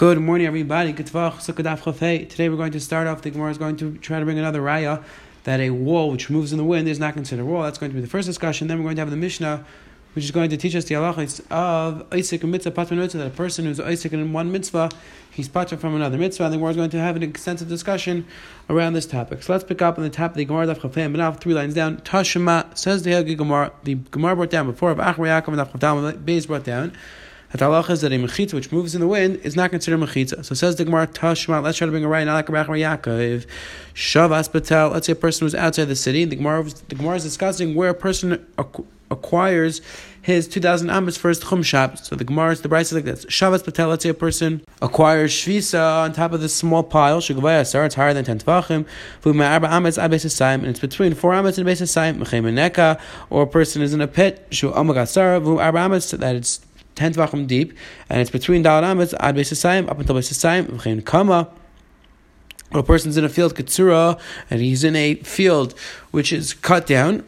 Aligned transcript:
Good 0.00 0.18
morning, 0.18 0.46
everybody. 0.46 0.94
Today 0.94 2.48
we're 2.48 2.56
going 2.56 2.72
to 2.72 2.80
start 2.80 3.06
off. 3.06 3.20
The 3.20 3.28
Gemara 3.28 3.50
is 3.50 3.58
going 3.58 3.76
to 3.76 3.98
try 3.98 4.18
to 4.18 4.24
bring 4.24 4.38
another 4.38 4.62
raya 4.62 5.04
that 5.44 5.60
a 5.60 5.68
wall 5.68 6.10
which 6.10 6.30
moves 6.30 6.52
in 6.52 6.56
the 6.56 6.64
wind 6.64 6.88
is 6.88 6.98
not 6.98 7.12
considered 7.12 7.42
a 7.42 7.44
wall. 7.44 7.64
That's 7.64 7.76
going 7.76 7.90
to 7.90 7.94
be 7.94 8.00
the 8.00 8.06
first 8.06 8.26
discussion. 8.26 8.66
Then 8.66 8.78
we're 8.78 8.84
going 8.84 8.96
to 8.96 9.02
have 9.02 9.10
the 9.10 9.18
Mishnah, 9.18 9.62
which 10.14 10.24
is 10.24 10.30
going 10.30 10.48
to 10.48 10.56
teach 10.56 10.74
us 10.74 10.86
the 10.86 10.94
halachas 10.94 11.42
of 11.50 12.06
Isaac 12.14 12.42
and 12.42 12.50
mitzvah 12.50 12.70
patronut, 12.70 13.12
that 13.12 13.26
a 13.26 13.28
person 13.28 13.66
who's 13.66 13.78
Isaac 13.78 14.14
in 14.14 14.32
one 14.32 14.50
mitzvah, 14.50 14.88
he's 15.30 15.50
patron 15.50 15.78
from 15.78 15.94
another 15.94 16.16
mitzvah. 16.16 16.44
And 16.44 16.54
the 16.54 16.56
Gemara 16.56 16.70
is 16.70 16.76
going 16.78 16.88
to 16.88 16.98
have 16.98 17.16
an 17.16 17.22
extensive 17.22 17.68
discussion 17.68 18.26
around 18.70 18.94
this 18.94 19.04
topic. 19.04 19.42
So 19.42 19.52
let's 19.52 19.64
pick 19.64 19.82
up 19.82 19.98
on 19.98 20.04
the 20.04 20.08
top 20.08 20.30
of 20.30 20.38
the 20.38 20.46
Gemara, 20.46 20.66
Daf 20.74 20.96
and 20.96 21.12
now 21.12 21.32
three 21.32 21.52
lines 21.52 21.74
down. 21.74 21.98
Tashema 21.98 22.74
says 22.74 23.02
the 23.02 23.22
Gemara. 23.34 23.70
The 23.84 23.96
Gemara 23.96 24.34
brought 24.34 24.48
down 24.48 24.66
before 24.66 24.92
of 24.92 24.96
Achri 24.96 25.26
Yaakov 25.26 25.48
and 25.48 25.58
Daf 25.58 25.78
Chafei, 25.78 26.24
Beis 26.24 26.46
brought 26.46 26.64
down. 26.64 26.96
The 27.52 27.58
halacha 27.58 27.90
is 27.90 28.00
that 28.02 28.12
a 28.12 28.16
mechitza 28.16 28.54
which 28.54 28.70
moves 28.70 28.94
in 28.94 29.00
the 29.00 29.08
wind 29.08 29.40
is 29.42 29.56
not 29.56 29.70
considered 29.70 30.00
mechitza. 30.00 30.44
So 30.44 30.54
says 30.54 30.76
the 30.76 30.84
Gemara 30.84 31.08
Tashma. 31.08 31.62
Let's 31.62 31.78
try 31.78 31.86
to 31.86 31.90
bring 31.90 32.04
a 32.04 32.08
right. 32.08 32.24
Not 32.24 32.34
like 32.34 32.48
a 32.48 32.52
Yaakov. 32.52 33.46
Shavas 33.94 34.50
Patel. 34.50 34.90
Let's 34.90 35.06
say 35.06 35.12
a 35.12 35.16
person 35.16 35.44
who's 35.44 35.54
outside 35.54 35.86
the 35.86 35.96
city. 35.96 36.24
The 36.24 36.36
Gemara 36.36 36.64
the 36.88 36.94
Gemara 36.94 37.16
is 37.16 37.24
discussing 37.24 37.74
where 37.74 37.90
a 37.90 37.94
person 37.94 38.46
acquires 39.10 39.80
his 40.22 40.46
2,000 40.46 40.90
amas 40.90 41.16
for 41.16 41.28
his 41.28 41.40
chum 41.40 41.62
shop. 41.62 41.98
So 41.98 42.14
the 42.14 42.24
Gemara, 42.24 42.54
the 42.54 42.68
Bryce 42.68 42.88
is 42.88 42.92
like 42.92 43.04
this. 43.04 43.24
Shavas 43.26 43.64
Patel, 43.64 43.88
let's 43.88 44.02
say 44.02 44.10
a 44.10 44.14
person 44.14 44.62
acquires 44.82 45.32
shvisa 45.32 46.04
on 46.04 46.12
top 46.12 46.32
of 46.32 46.40
this 46.40 46.54
small 46.54 46.82
pile, 46.82 47.20
shugavaya 47.20 47.66
sar, 47.66 47.84
it's 47.86 47.94
higher 47.94 48.14
than 48.14 48.24
10 48.24 48.40
tvachim, 48.40 48.86
v'uma 49.22 49.50
arba 49.50 49.72
amas 49.72 49.96
abes 49.98 50.40
and 50.40 50.66
it's 50.66 50.80
between 50.80 51.14
4 51.14 51.34
amas 51.34 51.58
and 51.58 51.64
base 51.64 51.80
asayim, 51.80 52.18
mechem 52.18 53.00
or 53.30 53.42
a 53.42 53.46
person 53.46 53.82
is 53.82 53.94
in 53.94 54.00
a 54.00 54.06
pit, 54.06 54.46
shu 54.50 54.70
amagat 54.70 55.08
sar, 55.08 55.40
v'uma 55.40 55.62
arba 55.64 55.78
amas, 55.78 56.10
that 56.10 56.36
it's 56.36 56.60
10 56.94 57.14
tvachim 57.14 57.46
deep, 57.46 57.76
and 58.08 58.20
it's 58.20 58.30
between 58.30 58.62
Dal 58.62 58.82
Ametz 58.82 59.14
ad 59.20 59.36
Beis 59.36 59.88
up 59.88 59.98
until 59.98 60.16
Beis 60.16 60.66
V'chein 60.66 61.04
Kama, 61.04 61.48
a 62.72 62.82
person's 62.82 63.16
in 63.16 63.24
a 63.24 63.28
field 63.28 63.56
katsura 63.56 64.18
and 64.48 64.60
he's 64.60 64.84
in 64.84 64.94
a 64.94 65.16
field 65.16 65.74
which 66.12 66.32
is 66.32 66.54
cut 66.54 66.86
down. 66.86 67.24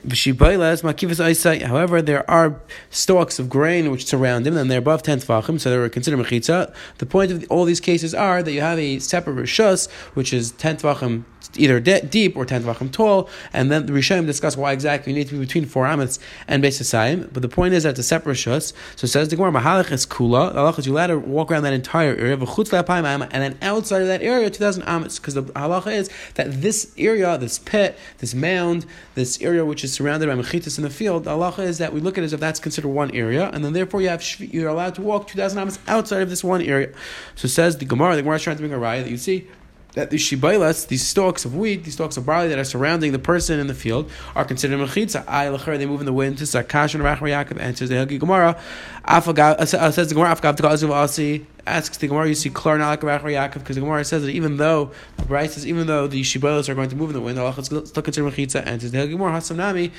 However, 1.67 2.03
there 2.03 2.31
are 2.31 2.61
stalks 2.91 3.39
of 3.39 3.49
grain 3.49 3.91
which 3.91 4.07
surround 4.07 4.47
him, 4.47 4.57
and 4.57 4.71
they're 4.71 4.79
above 4.79 5.03
ten 5.03 5.19
tefachim, 5.19 5.61
so 5.61 5.71
they're 5.71 5.89
considered 5.89 6.25
mechitza. 6.25 6.73
The 6.99 7.07
point 7.07 7.33
of 7.33 7.45
all 7.51 7.65
these 7.65 7.81
cases 7.81 8.15
are 8.15 8.43
that 8.43 8.53
you 8.53 8.61
have 8.61 8.79
a 8.79 8.99
separate 8.99 9.37
rishus, 9.37 9.91
which 10.15 10.33
is 10.33 10.53
ten 10.53 10.77
tefachim 10.77 11.25
either 11.57 11.81
de- 11.81 12.03
deep 12.03 12.37
or 12.37 12.45
ten 12.45 12.63
tvachim 12.63 12.91
tall, 12.91 13.29
and 13.53 13.71
then 13.71 13.87
the 13.87 13.93
Rishayim 13.93 14.27
discuss 14.27 14.57
why 14.57 14.73
exactly 14.73 15.13
you 15.13 15.19
need 15.19 15.29
to 15.29 15.35
be 15.35 15.41
between 15.41 15.67
four 15.67 15.85
amets 15.85 16.19
and 16.49 16.63
Beis 16.63 17.33
But 17.33 17.43
the 17.43 17.49
point 17.49 17.75
is 17.75 17.83
that 17.83 17.97
the 17.97 18.03
separate 18.03 18.37
shus. 18.37 18.73
So 18.97 19.07
says 19.07 19.29
the 19.29 19.37
Gemara, 19.37 19.53
Mahalach 19.53 19.91
is 19.91 20.07
kula. 20.07 20.55
Halach 20.55 20.79
is 20.79 20.87
you 20.87 20.93
allowed 20.93 21.09
to 21.09 21.19
walk 21.19 21.51
around 21.51 21.65
that 21.65 21.73
entire 21.73 22.15
area, 22.15 22.35
of 22.35 22.43
a 22.43 22.47
chutzlaap 22.47 22.89
and 22.93 23.31
then 23.31 23.59
outside 23.63 24.03
of 24.03 24.09
that 24.09 24.23
area, 24.23 24.51
two 24.51 24.59
thousand 24.59 24.85
amets, 24.85 25.21
because 25.21 25.35
the 25.35 25.43
halacha 25.43 25.93
is 25.93 26.11
that 26.35 26.61
this 26.63 26.93
area, 26.99 27.39
this 27.39 27.59
pit, 27.59 27.99
this 28.19 28.35
mound, 28.35 28.87
this 29.15 29.41
area 29.41 29.65
which 29.65 29.83
is 29.85 29.93
surrounded 29.93 30.27
by 30.27 30.35
mechitas 30.35 30.79
in 30.79 30.85
the 30.85 30.91
field, 30.91 31.25
the 31.25 31.31
halacha 31.31 31.61
is 31.61 31.79
that 31.79 31.93
we 31.93 32.01
look 32.01 32.19
at 32.19 32.23
it 32.23 32.27
as 32.27 32.33
if 32.33 32.41
that's 32.41 32.61
considered 32.61 32.89
one 32.89 33.11
area, 33.13 33.51
and 33.53 33.65
then 33.65 33.73
therefore 33.73 34.01
you 34.01 34.09
have 34.09 34.23
you're 34.39 34.69
allowed 34.69 34.95
to 34.95 35.03
walk 35.03 35.29
two 35.29 35.39
thousand 35.39 35.59
amets 35.59 35.79
outside 35.89 36.23
of 36.23 36.31
this 36.31 36.45
one 36.45 36.63
area. 36.63 36.93
So 37.35 37.49
says 37.49 37.79
the 37.79 37.85
Gemara, 37.85 38.17
the 38.17 38.23
Gemara 38.23 38.37
is 38.37 38.43
trying 38.43 38.57
to 38.57 38.63
bring 38.63 38.73
a 38.73 38.77
raya 38.77 39.03
that 39.03 39.11
you 39.11 39.17
see 39.17 39.49
that 39.95 40.11
the 40.11 40.17
shibailas, 40.17 40.89
these 40.89 41.07
stalks 41.07 41.45
of 41.45 41.55
wheat, 41.55 41.85
these 41.85 41.95
stalks 41.95 42.17
of 42.17 42.25
barley 42.25 42.49
that 42.49 42.59
are 42.59 42.65
surrounding 42.65 43.13
the 43.13 43.19
person 43.19 43.61
in 43.61 43.67
the 43.67 43.75
field, 43.75 44.11
are 44.35 44.45
considered 44.45 44.79
mechitza. 44.79 45.27
I 45.29 45.51
they 45.77 45.87
move 45.87 46.01
in 46.01 46.07
the 46.07 46.13
wind. 46.13 46.39
To 46.39 46.45
Sakash 46.45 46.95
and 46.95 47.03
Rachar 47.03 47.29
Yaakov 47.29 47.61
answers 47.61 47.89
the 47.91 47.97
Hagi 47.97 48.19
Gemara. 48.19 48.59
Uh, 49.05 49.21
says 49.21 50.09
the 50.09 50.15
Gemara 50.15 50.35
Azuv 50.35 50.91
Asi 50.91 51.47
asks 51.67 51.99
the 51.99 52.09
Gemara. 52.09 52.29
You 52.29 52.35
see 52.35 52.51
Klar 52.51 52.79
Nalak 52.79 53.01
Rachar 53.01 53.25
Yaakov 53.25 53.55
because 53.55 53.77
the 53.77 53.83
Gemara 53.83 54.05
says 54.05 54.23
that 54.23 54.31
even 54.31 54.57
though 54.57 54.93
the 55.19 55.25
Bryce 55.27 55.55
says 55.55 55.67
even 55.67 55.87
though 55.87 56.07
the 56.07 56.23
shibailas 56.23 56.69
are 56.69 56.75
going 56.75 56.89
to 56.89 56.97
move 56.97 57.11
in 57.11 57.15
the 57.15 57.21
wind, 57.21 57.39
Allah 57.39 57.55
is 57.59 57.67
still 57.67 58.03
considered 58.03 58.33
mechitza. 58.33 58.67
Answers 58.67 58.93
the 58.93 58.99
Hagi 58.99 59.13
Gemara 59.13 59.33
Hasamnami. 59.33 59.93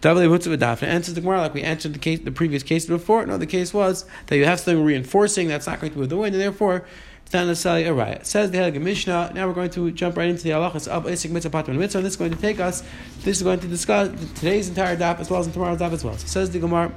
Answers 0.00 1.14
the 1.14 1.20
Gemara 1.20 1.40
like 1.40 1.54
we 1.54 1.62
answered 1.62 1.92
the 1.92 1.98
case, 1.98 2.20
the 2.20 2.30
previous 2.30 2.62
case 2.62 2.86
before. 2.86 3.26
No, 3.26 3.36
the 3.36 3.46
case 3.46 3.74
was 3.74 4.04
that 4.26 4.36
you 4.36 4.44
have 4.44 4.60
something 4.60 4.84
reinforcing 4.84 5.48
that's 5.48 5.66
not 5.66 5.80
going 5.80 5.92
to 5.92 5.98
move 5.98 6.08
the 6.08 6.16
wind, 6.16 6.36
and 6.36 6.42
therefore 6.42 6.84
not 7.32 7.46
necessarily 7.46 7.84
a 7.84 7.92
riot. 7.92 8.26
Says 8.26 8.50
the 8.50 8.58
Halaga 8.58 8.80
Mishnah. 8.80 9.32
Now 9.34 9.46
we're 9.46 9.54
going 9.54 9.70
to 9.70 9.90
jump 9.90 10.16
right 10.16 10.28
into 10.28 10.44
the 10.44 10.50
halachas 10.50 10.88
of 10.88 11.04
Isik 11.04 11.30
Mitzvah 11.30 11.50
Patman 11.50 11.78
Mitzvah. 11.78 11.98
And 11.98 12.06
this 12.06 12.14
is 12.14 12.16
going 12.16 12.32
to 12.32 12.40
take 12.40 12.60
us. 12.60 12.82
This 13.22 13.38
is 13.38 13.42
going 13.42 13.60
to 13.60 13.68
discuss 13.68 14.08
today's 14.34 14.68
entire 14.68 14.96
daf 14.96 15.20
as 15.20 15.30
well 15.30 15.40
as 15.40 15.48
tomorrow's 15.48 15.78
daf 15.78 15.92
as 15.92 16.04
well. 16.04 16.16
So 16.16 16.26
says 16.26 16.50
the 16.50 16.58
Gemara. 16.58 16.92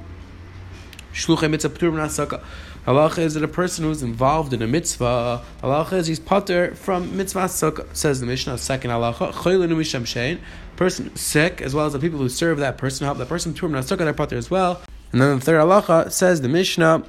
Shluchay 1.12 1.50
Mitzvah 1.50 1.70
Ptur 1.70 1.92
Sukkah. 2.06 2.42
Halacha 2.86 3.18
is 3.18 3.34
that 3.34 3.44
a 3.44 3.48
person 3.48 3.84
who's 3.84 4.02
involved 4.02 4.52
in 4.52 4.60
a 4.60 4.66
mitzvah, 4.66 5.40
halacha 5.62 5.92
is 5.92 6.08
he's 6.08 6.18
pater 6.18 6.74
from 6.74 7.16
mitzvah 7.16 7.44
sukkah. 7.44 7.86
Says 7.94 8.18
the 8.18 8.26
Mishnah, 8.26 8.58
second 8.58 8.90
halacha. 8.90 10.40
Person 10.74 11.14
sick, 11.14 11.62
as 11.62 11.74
well 11.76 11.86
as 11.86 11.92
the 11.92 12.00
people 12.00 12.18
who 12.18 12.28
serve 12.28 12.58
that 12.58 12.78
person, 12.78 13.04
help 13.04 13.18
that 13.18 13.28
person, 13.28 13.54
tur 13.54 13.68
sukkah, 13.68 13.98
they're 13.98 14.12
pater 14.12 14.36
as 14.36 14.50
well. 14.50 14.82
And 15.12 15.20
then 15.20 15.38
the 15.38 15.44
third 15.44 15.60
halacha 15.60 16.10
says 16.10 16.40
the 16.40 16.48
Mishnah, 16.48 17.04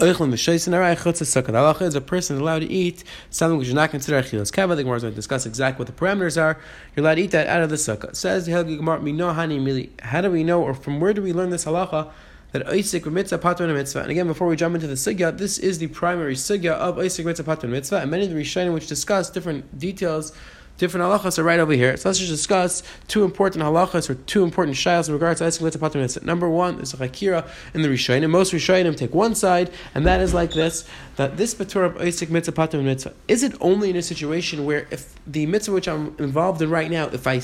is 0.00 1.94
a 1.94 2.00
person 2.00 2.38
allowed 2.38 2.58
to 2.60 2.66
eat 2.66 3.04
something 3.30 3.58
which 3.58 3.68
is 3.68 3.74
not 3.74 3.90
considered 3.90 4.24
achilas 4.24 4.52
kava. 4.52 4.76
The 4.76 4.84
Gemara 4.84 4.96
is 4.98 5.02
going 5.02 5.12
to 5.12 5.16
discuss 5.16 5.44
exactly 5.44 5.84
what 5.84 5.88
the 5.88 5.92
parameters 5.92 6.40
are. 6.40 6.58
You're 6.94 7.04
allowed 7.04 7.16
to 7.16 7.22
eat 7.22 7.32
that 7.32 7.46
out 7.48 7.62
of 7.62 7.70
the 7.70 7.76
sukkah. 7.76 8.14
Says 8.14 8.46
the 8.46 8.52
Gemara, 8.62 9.88
how 10.02 10.20
do 10.20 10.30
we 10.30 10.44
know, 10.44 10.62
or 10.62 10.74
from 10.74 11.00
where 11.00 11.12
do 11.12 11.20
we 11.20 11.32
learn 11.32 11.50
this 11.50 11.64
halacha? 11.64 12.12
That 12.52 12.66
Isaac 12.68 13.04
mitzvah 13.04 13.38
patron 13.38 13.74
mitzvah. 13.74 14.00
And 14.00 14.10
again, 14.10 14.26
before 14.26 14.46
we 14.46 14.56
jump 14.56 14.74
into 14.74 14.86
the 14.86 14.94
sugya, 14.94 15.36
this 15.36 15.58
is 15.58 15.78
the 15.78 15.88
primary 15.88 16.34
sugya 16.34 16.72
of 16.72 16.98
Isaac 16.98 17.26
mitzvah 17.26 17.44
patron 17.44 17.72
mitzvah, 17.72 17.98
and 17.98 18.10
many 18.10 18.24
of 18.24 18.30
the 18.30 18.36
Rishonim 18.36 18.72
which 18.72 18.86
discuss 18.86 19.28
different 19.28 19.78
details 19.78 20.32
different 20.78 21.04
halachas 21.04 21.38
are 21.38 21.42
right 21.42 21.60
over 21.60 21.72
here. 21.72 21.96
So 21.96 22.08
let's 22.08 22.18
just 22.18 22.30
discuss 22.30 22.82
two 23.08 23.24
important 23.24 23.64
halachas 23.64 24.08
or 24.08 24.14
two 24.14 24.44
important 24.44 24.76
shaylas 24.76 25.08
in 25.08 25.14
regards 25.14 25.40
to 25.40 25.46
Esek 25.46 25.62
Mitzvah. 25.62 26.24
Number 26.24 26.48
one 26.48 26.80
is 26.80 26.94
a 26.94 26.96
chakira 26.96 27.48
in 27.74 27.82
the 27.82 27.88
Rishonim. 27.88 28.30
Most 28.30 28.52
Rishonim 28.52 28.96
take 28.96 29.12
one 29.12 29.34
side, 29.34 29.70
and 29.94 30.06
that 30.06 30.20
is 30.20 30.32
like 30.32 30.52
this, 30.52 30.88
that 31.16 31.36
this 31.36 31.54
Patur 31.54 31.84
of 31.84 32.30
Mitzvah 32.30 32.52
Pater 32.52 32.80
Mitzvah, 32.80 33.12
is 33.26 33.42
it 33.42 33.54
only 33.60 33.90
in 33.90 33.96
a 33.96 34.02
situation 34.02 34.64
where 34.64 34.86
if 34.90 35.14
the 35.26 35.46
mitzvah 35.46 35.74
which 35.74 35.88
I'm 35.88 36.14
involved 36.18 36.62
in 36.62 36.70
right 36.70 36.90
now, 36.90 37.06
if 37.08 37.26
I, 37.26 37.34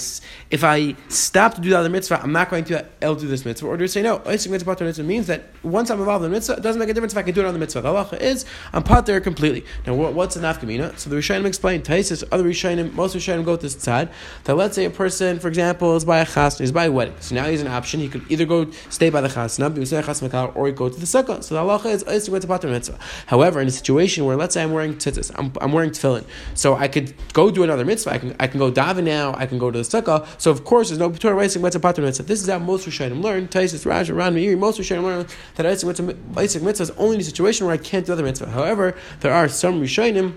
if 0.50 0.62
I 0.62 0.94
stop 1.08 1.54
to 1.54 1.60
do 1.60 1.70
the 1.70 1.78
other 1.78 1.90
mitzvah, 1.90 2.22
I'm 2.22 2.32
not 2.32 2.50
going 2.50 2.64
to 2.66 2.86
I'll 3.02 3.16
do 3.16 3.26
this 3.26 3.44
mitzvah, 3.44 3.66
or 3.66 3.76
do 3.76 3.84
you 3.84 3.88
say 3.88 4.02
no, 4.02 4.20
Esek 4.20 4.50
Mitzvah 4.50 4.70
Pater 4.70 4.84
Mitzvah 4.84 5.04
means 5.04 5.26
that 5.26 5.46
once 5.64 5.90
I'm 5.90 5.98
involved 5.98 6.24
in 6.24 6.30
the 6.30 6.36
mitzvah, 6.36 6.54
it 6.54 6.62
doesn't 6.62 6.78
make 6.78 6.88
a 6.88 6.94
difference 6.94 7.14
if 7.14 7.18
I 7.18 7.22
can 7.22 7.34
do 7.34 7.40
it 7.40 7.46
on 7.46 7.52
the 7.52 7.58
mitzvah. 7.58 7.80
The 7.80 7.88
halacha 7.88 8.20
is, 8.20 8.44
I'm 8.72 8.84
Pater 8.84 9.20
completely. 9.20 9.64
Now 9.86 9.94
what's 9.94 10.36
the 10.36 10.40
nafkamina? 10.40 10.96
So 10.98 11.10
the 11.10 11.16
Rishonim 11.16 11.46
explain, 11.46 11.82
Taisis, 11.82 12.22
other 12.30 12.44
Rishonim, 12.44 12.92
most 12.92 13.16
Rishonim 13.16 13.23
go 13.44 13.56
to 13.56 13.70
side, 13.70 14.10
that 14.44 14.56
let's 14.56 14.74
say 14.74 14.84
a 14.84 14.90
person, 14.90 15.38
for 15.38 15.48
example, 15.48 15.96
is 15.96 16.04
by 16.04 16.20
a 16.20 16.26
chasna, 16.26 16.60
he's 16.60 16.72
by 16.72 16.86
a 16.86 16.92
wedding. 16.92 17.14
So 17.20 17.34
now 17.34 17.46
he's 17.46 17.62
an 17.62 17.68
option. 17.68 18.00
He 18.00 18.08
could 18.08 18.30
either 18.30 18.44
go 18.44 18.70
stay 18.90 19.10
by 19.10 19.20
the 19.20 19.28
chasna, 19.28 20.56
or 20.56 20.66
he 20.66 20.72
go 20.72 20.88
to 20.88 20.98
the 20.98 21.06
sukkah. 21.06 21.42
So 21.42 21.54
the 21.54 21.60
halacha 21.60 21.86
is 21.86 22.02
is 22.04 22.26
to 22.26 22.46
pater 22.46 22.68
mitzvah. 22.68 22.98
However, 23.26 23.60
in 23.60 23.68
a 23.68 23.70
situation 23.70 24.24
where 24.24 24.36
let's 24.36 24.54
say 24.54 24.62
I'm 24.62 24.72
wearing 24.72 24.94
tzitzis, 24.94 25.32
I'm, 25.36 25.52
I'm 25.60 25.72
wearing 25.72 25.90
tefillin, 25.90 26.24
so 26.54 26.74
I 26.74 26.88
could 26.88 27.14
go 27.32 27.50
do 27.50 27.62
another 27.62 27.84
mitzvah. 27.84 28.12
I 28.12 28.18
can 28.18 28.36
I 28.40 28.46
can 28.46 28.58
go 28.58 28.70
daven 28.70 29.04
now. 29.04 29.34
I 29.36 29.46
can 29.46 29.58
go 29.58 29.70
to 29.70 29.78
the 29.78 29.84
sukkah. 29.84 30.26
So 30.38 30.50
of 30.50 30.64
course, 30.64 30.88
there's 30.88 30.98
no 30.98 31.10
Torah 31.12 31.42
Isaac 31.42 31.62
mitzvah 31.62 31.80
pater 31.80 32.02
mitzvah. 32.02 32.24
This 32.24 32.42
is 32.42 32.48
how 32.48 32.58
most 32.58 32.86
Rishonim 32.86 33.22
learn. 33.22 33.48
Taisis, 33.48 33.86
Raj, 33.86 34.10
Ran, 34.10 34.34
Meiri, 34.34 34.58
most 34.58 34.78
Rishonim 34.78 35.02
learn 35.02 35.26
that 35.56 35.66
Isaac 35.66 36.62
mitzvah 36.62 36.82
is 36.82 36.90
only 36.92 37.16
in 37.16 37.20
a 37.20 37.24
situation 37.24 37.66
where 37.66 37.74
I 37.74 37.78
can't 37.78 38.06
do 38.06 38.12
other 38.12 38.22
mitzvah. 38.22 38.50
However, 38.50 38.96
there 39.20 39.32
are 39.32 39.48
some 39.48 39.80
Rishonim 39.80 40.34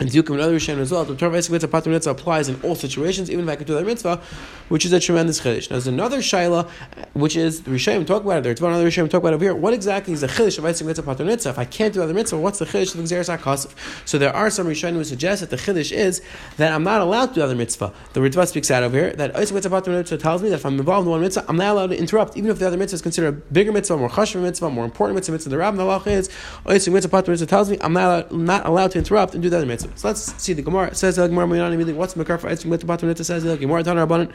and 0.00 0.08
Dukim 0.08 0.30
and 0.30 0.40
other 0.40 0.56
Rishonim 0.56 0.78
as 0.78 0.90
well. 0.90 1.04
The 1.04 1.14
Torah 1.14 1.32
Vesik 1.32 1.50
Mitzvah 1.50 1.68
Pater 1.68 1.90
Mitzvah 1.90 2.10
applies 2.10 2.48
in 2.48 2.60
all 2.62 2.74
situations, 2.74 3.30
even 3.30 3.44
if 3.44 3.50
I 3.50 3.56
could 3.56 3.66
do 3.66 3.74
that 3.74 3.84
mitzvah, 3.84 4.20
which 4.68 4.86
is 4.86 4.92
a 4.92 4.98
tremendous 4.98 5.40
chiddush. 5.40 5.68
Now, 5.68 5.74
there's 5.74 5.86
another 5.86 6.18
shaila, 6.18 6.68
which 7.12 7.36
is 7.36 7.62
the 7.62 8.04
talk 8.06 8.24
about 8.24 8.38
it. 8.38 8.44
There's 8.44 8.60
one 8.60 8.72
other 8.72 8.86
Rishonim 8.86 9.10
talk 9.10 9.20
about 9.20 9.32
it 9.32 9.36
over 9.36 9.44
here. 9.44 9.54
What 9.54 9.74
exactly 9.74 10.14
is 10.14 10.22
the 10.22 10.26
chiddush 10.26 10.58
of 10.58 10.64
Vesik 10.64 10.86
Mitzvah 10.86 11.02
Pater 11.02 11.24
Mitzvah? 11.24 11.50
If 11.50 11.58
I 11.58 11.66
can't 11.66 11.92
do 11.92 12.02
other 12.02 12.14
mitzvah, 12.14 12.38
what's 12.38 12.58
the 12.58 12.64
chiddush 12.64 12.94
of 12.94 13.00
Xeris 13.04 13.36
HaKasif? 13.36 13.74
So 14.08 14.16
there 14.16 14.34
are 14.34 14.48
some 14.48 14.66
Rishonim 14.66 14.94
who 14.94 15.04
suggest 15.04 15.42
that 15.42 15.50
the 15.50 15.56
chiddush 15.56 15.92
is 15.92 16.22
that 16.56 16.72
I'm 16.72 16.82
not 16.82 17.02
allowed 17.02 17.26
to 17.26 17.34
do 17.34 17.42
other 17.42 17.54
mitzvah. 17.54 17.92
The 18.14 18.20
Ritva 18.20 18.48
speaks 18.48 18.70
out 18.70 18.82
over 18.82 18.96
here 18.96 19.12
that 19.12 19.34
Vesik 19.34 19.52
Mitzvah 19.52 19.68
Pater 19.68 19.90
Mitzvah 19.90 20.16
tells 20.16 20.42
me 20.42 20.48
that 20.48 20.56
if 20.56 20.64
I'm 20.64 20.78
involved 20.78 21.06
in 21.06 21.10
one 21.10 21.20
mitzvah, 21.20 21.44
I'm 21.46 21.56
not 21.56 21.72
allowed 21.72 21.88
to 21.88 21.98
interrupt, 21.98 22.38
even 22.38 22.50
if 22.50 22.58
the 22.58 22.66
other 22.66 22.78
mitzvah 22.78 22.94
is 22.94 23.02
considered 23.02 23.28
a 23.28 23.32
bigger 23.32 23.70
mitzvah, 23.70 23.98
more 23.98 24.08
chashuv 24.08 24.40
mitzvah, 24.40 24.70
more 24.70 24.86
important 24.86 25.16
mitzvah. 25.16 25.32
mitzvah. 25.32 25.50
The 25.50 25.58
Rav 25.58 25.74
Nalach 25.74 26.06
is 26.06 26.30
Vesik 26.64 26.92
Mitzvah 26.92 27.10
Pater 27.10 27.32
Mitzvah 27.32 27.46
tells 27.46 27.68
me 27.70 27.76
I'm 27.82 27.92
not, 27.92 28.32
not 28.32 28.66
allowed 28.66 28.92
to 28.92 28.98
interrupt 28.98 29.34
and 29.34 29.42
do 29.42 29.50
the 29.50 29.58
other 29.58 29.66
mitzvah. 29.66 29.89
So 29.94 30.08
let's 30.08 30.42
see 30.42 30.52
the 30.52 30.62
Gemara 30.62 30.94
says 30.94 31.16
the 31.16 31.26
Gemara 31.28 31.46
immediately. 31.46 31.92
What's 31.92 32.16
Makar 32.16 32.38
for 32.38 32.48
Eitzim 32.48 32.66
with 32.66 32.80
the 32.80 32.86
bottom? 32.86 33.08
It 33.08 33.18
says 33.24 33.44
the 33.44 33.56
Gemara 33.56 33.82
Tanar 33.82 34.06
Rabbanan. 34.06 34.32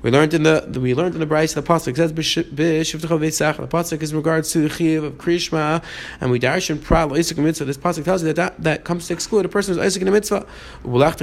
We 0.00 0.12
learned 0.12 0.32
in 0.32 0.44
the, 0.44 0.78
we 0.80 0.94
learned 0.94 1.14
in 1.14 1.20
the 1.20 1.26
Bryce 1.26 1.54
the 1.54 1.62
pasuk 1.62 1.96
says 1.96 2.12
b'shivtecha 2.12 3.18
v'isach. 3.18 3.56
The 3.56 3.66
pasuk 3.66 4.00
is 4.00 4.12
in 4.12 4.16
regards 4.16 4.52
to 4.52 4.60
the 4.60 4.68
chiv 4.68 5.02
of 5.02 5.14
krishma, 5.14 5.82
and 6.20 6.30
we 6.30 6.38
darshan 6.38 6.80
prat 6.80 7.10
isaac 7.10 7.36
mitzvah. 7.36 7.64
This 7.64 7.78
pasuk 7.78 8.04
tells 8.04 8.22
you 8.22 8.32
that, 8.32 8.36
that 8.36 8.62
that 8.62 8.84
comes 8.84 9.08
to 9.08 9.14
exclude 9.14 9.44
a 9.44 9.48
person 9.48 9.74
who's 9.74 9.84
isaac 9.84 10.02
in 10.02 10.06
a 10.06 10.12
mitzvah. 10.12 10.46
Prat 10.84 11.18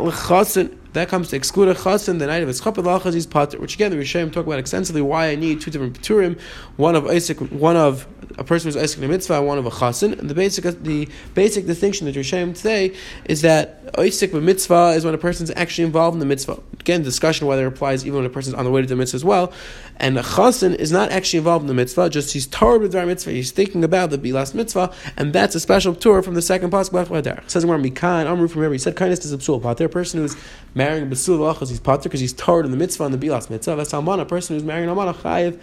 lechasin 0.00 0.78
that 0.92 1.08
comes 1.08 1.28
to 1.28 1.36
exclude 1.36 1.68
a 1.68 1.74
chasen 1.74 2.18
the 2.18 2.26
night 2.26 2.42
of 2.42 2.48
his 2.48 2.60
chapel 2.60 2.98
he's 2.98 3.26
pater. 3.26 3.58
Which 3.58 3.74
again 3.74 3.90
the 3.90 3.96
Rishayim 3.96 4.32
talk 4.32 4.46
about 4.46 4.58
extensively 4.58 5.02
why 5.02 5.28
I 5.28 5.36
need 5.36 5.60
two 5.60 5.70
different 5.70 6.00
paturim, 6.00 6.40
one 6.76 6.96
of 6.96 7.06
Isaac, 7.06 7.38
one 7.38 7.76
of 7.76 8.06
a 8.38 8.44
person 8.44 8.68
who's 8.68 8.76
Isaac 8.76 8.98
in 8.98 9.04
a 9.04 9.08
mitzvah, 9.08 9.42
one 9.42 9.58
of 9.58 9.66
a 9.66 9.70
chasen. 9.70 10.18
And 10.18 10.28
the 10.28 10.34
basic 10.34 10.64
the 10.82 11.08
basic 11.34 11.66
distinction 11.66 12.06
that 12.06 12.16
Rishayim 12.16 12.56
today 12.56 12.94
is 13.24 13.42
that 13.42 13.90
Isaac 13.98 14.32
mitzvah 14.32 14.94
is 14.96 15.04
when 15.04 15.14
a 15.14 15.18
person's 15.18 15.50
actually 15.56 15.84
involved 15.84 16.14
in 16.14 16.20
the 16.20 16.26
mitzvah. 16.26 16.60
Again, 16.80 17.02
discussion 17.02 17.46
whether 17.46 17.66
it 17.66 17.68
applies 17.68 18.06
even 18.06 18.18
when 18.18 18.26
a 18.26 18.30
person's 18.30 18.54
on 18.54 18.64
the 18.64 18.70
way 18.70 18.80
to 18.80 18.86
the 18.86 18.96
mitzvah 18.96 19.16
as 19.16 19.24
well. 19.24 19.52
And 19.96 20.18
a 20.18 20.22
chasen 20.22 20.74
is 20.74 20.90
not 20.90 21.10
actually 21.10 21.38
involved 21.38 21.62
in 21.64 21.68
the 21.68 21.74
mitzvah, 21.74 22.08
just 22.08 22.32
he's 22.32 22.46
torn 22.46 22.80
with 22.80 22.92
the 22.92 23.04
mitzvah. 23.04 23.32
He's 23.32 23.50
thinking 23.50 23.84
about 23.84 24.10
the 24.10 24.18
bilas 24.18 24.54
mitzvah, 24.54 24.92
and 25.16 25.32
that's 25.32 25.54
a 25.54 25.60
special 25.60 25.94
tour 25.94 26.22
from 26.22 26.34
the 26.34 26.42
second 26.42 26.70
pasuk. 26.70 27.50
Says 27.50 27.66
where 27.66 27.78
Mikan 27.78 28.26
Amru 28.26 28.48
from 28.48 28.62
here. 28.62 28.72
He 28.72 28.78
said 28.78 28.96
kindness 28.96 29.24
is 29.24 29.32
a 29.32 29.38
psul. 29.38 29.60
A 29.60 29.88
person 29.88 30.20
who's 30.20 30.36
marrying 30.80 31.04
a 31.04 31.06
basul 31.06 31.38
lachas 31.38 31.68
he's 31.68 31.78
pater 31.78 32.04
because 32.04 32.20
he's 32.20 32.32
torn 32.32 32.64
in 32.64 32.70
the 32.70 32.76
mitzvah 32.76 33.04
and 33.04 33.12
the 33.12 33.18
bilas 33.18 33.50
mitzvah. 33.50 33.76
That's 33.76 33.92
almana. 33.92 34.22
A 34.22 34.24
person 34.24 34.56
who's 34.56 34.64
marrying 34.64 34.88
a 34.88 34.94
almana 34.94 35.14
chayiv. 35.14 35.60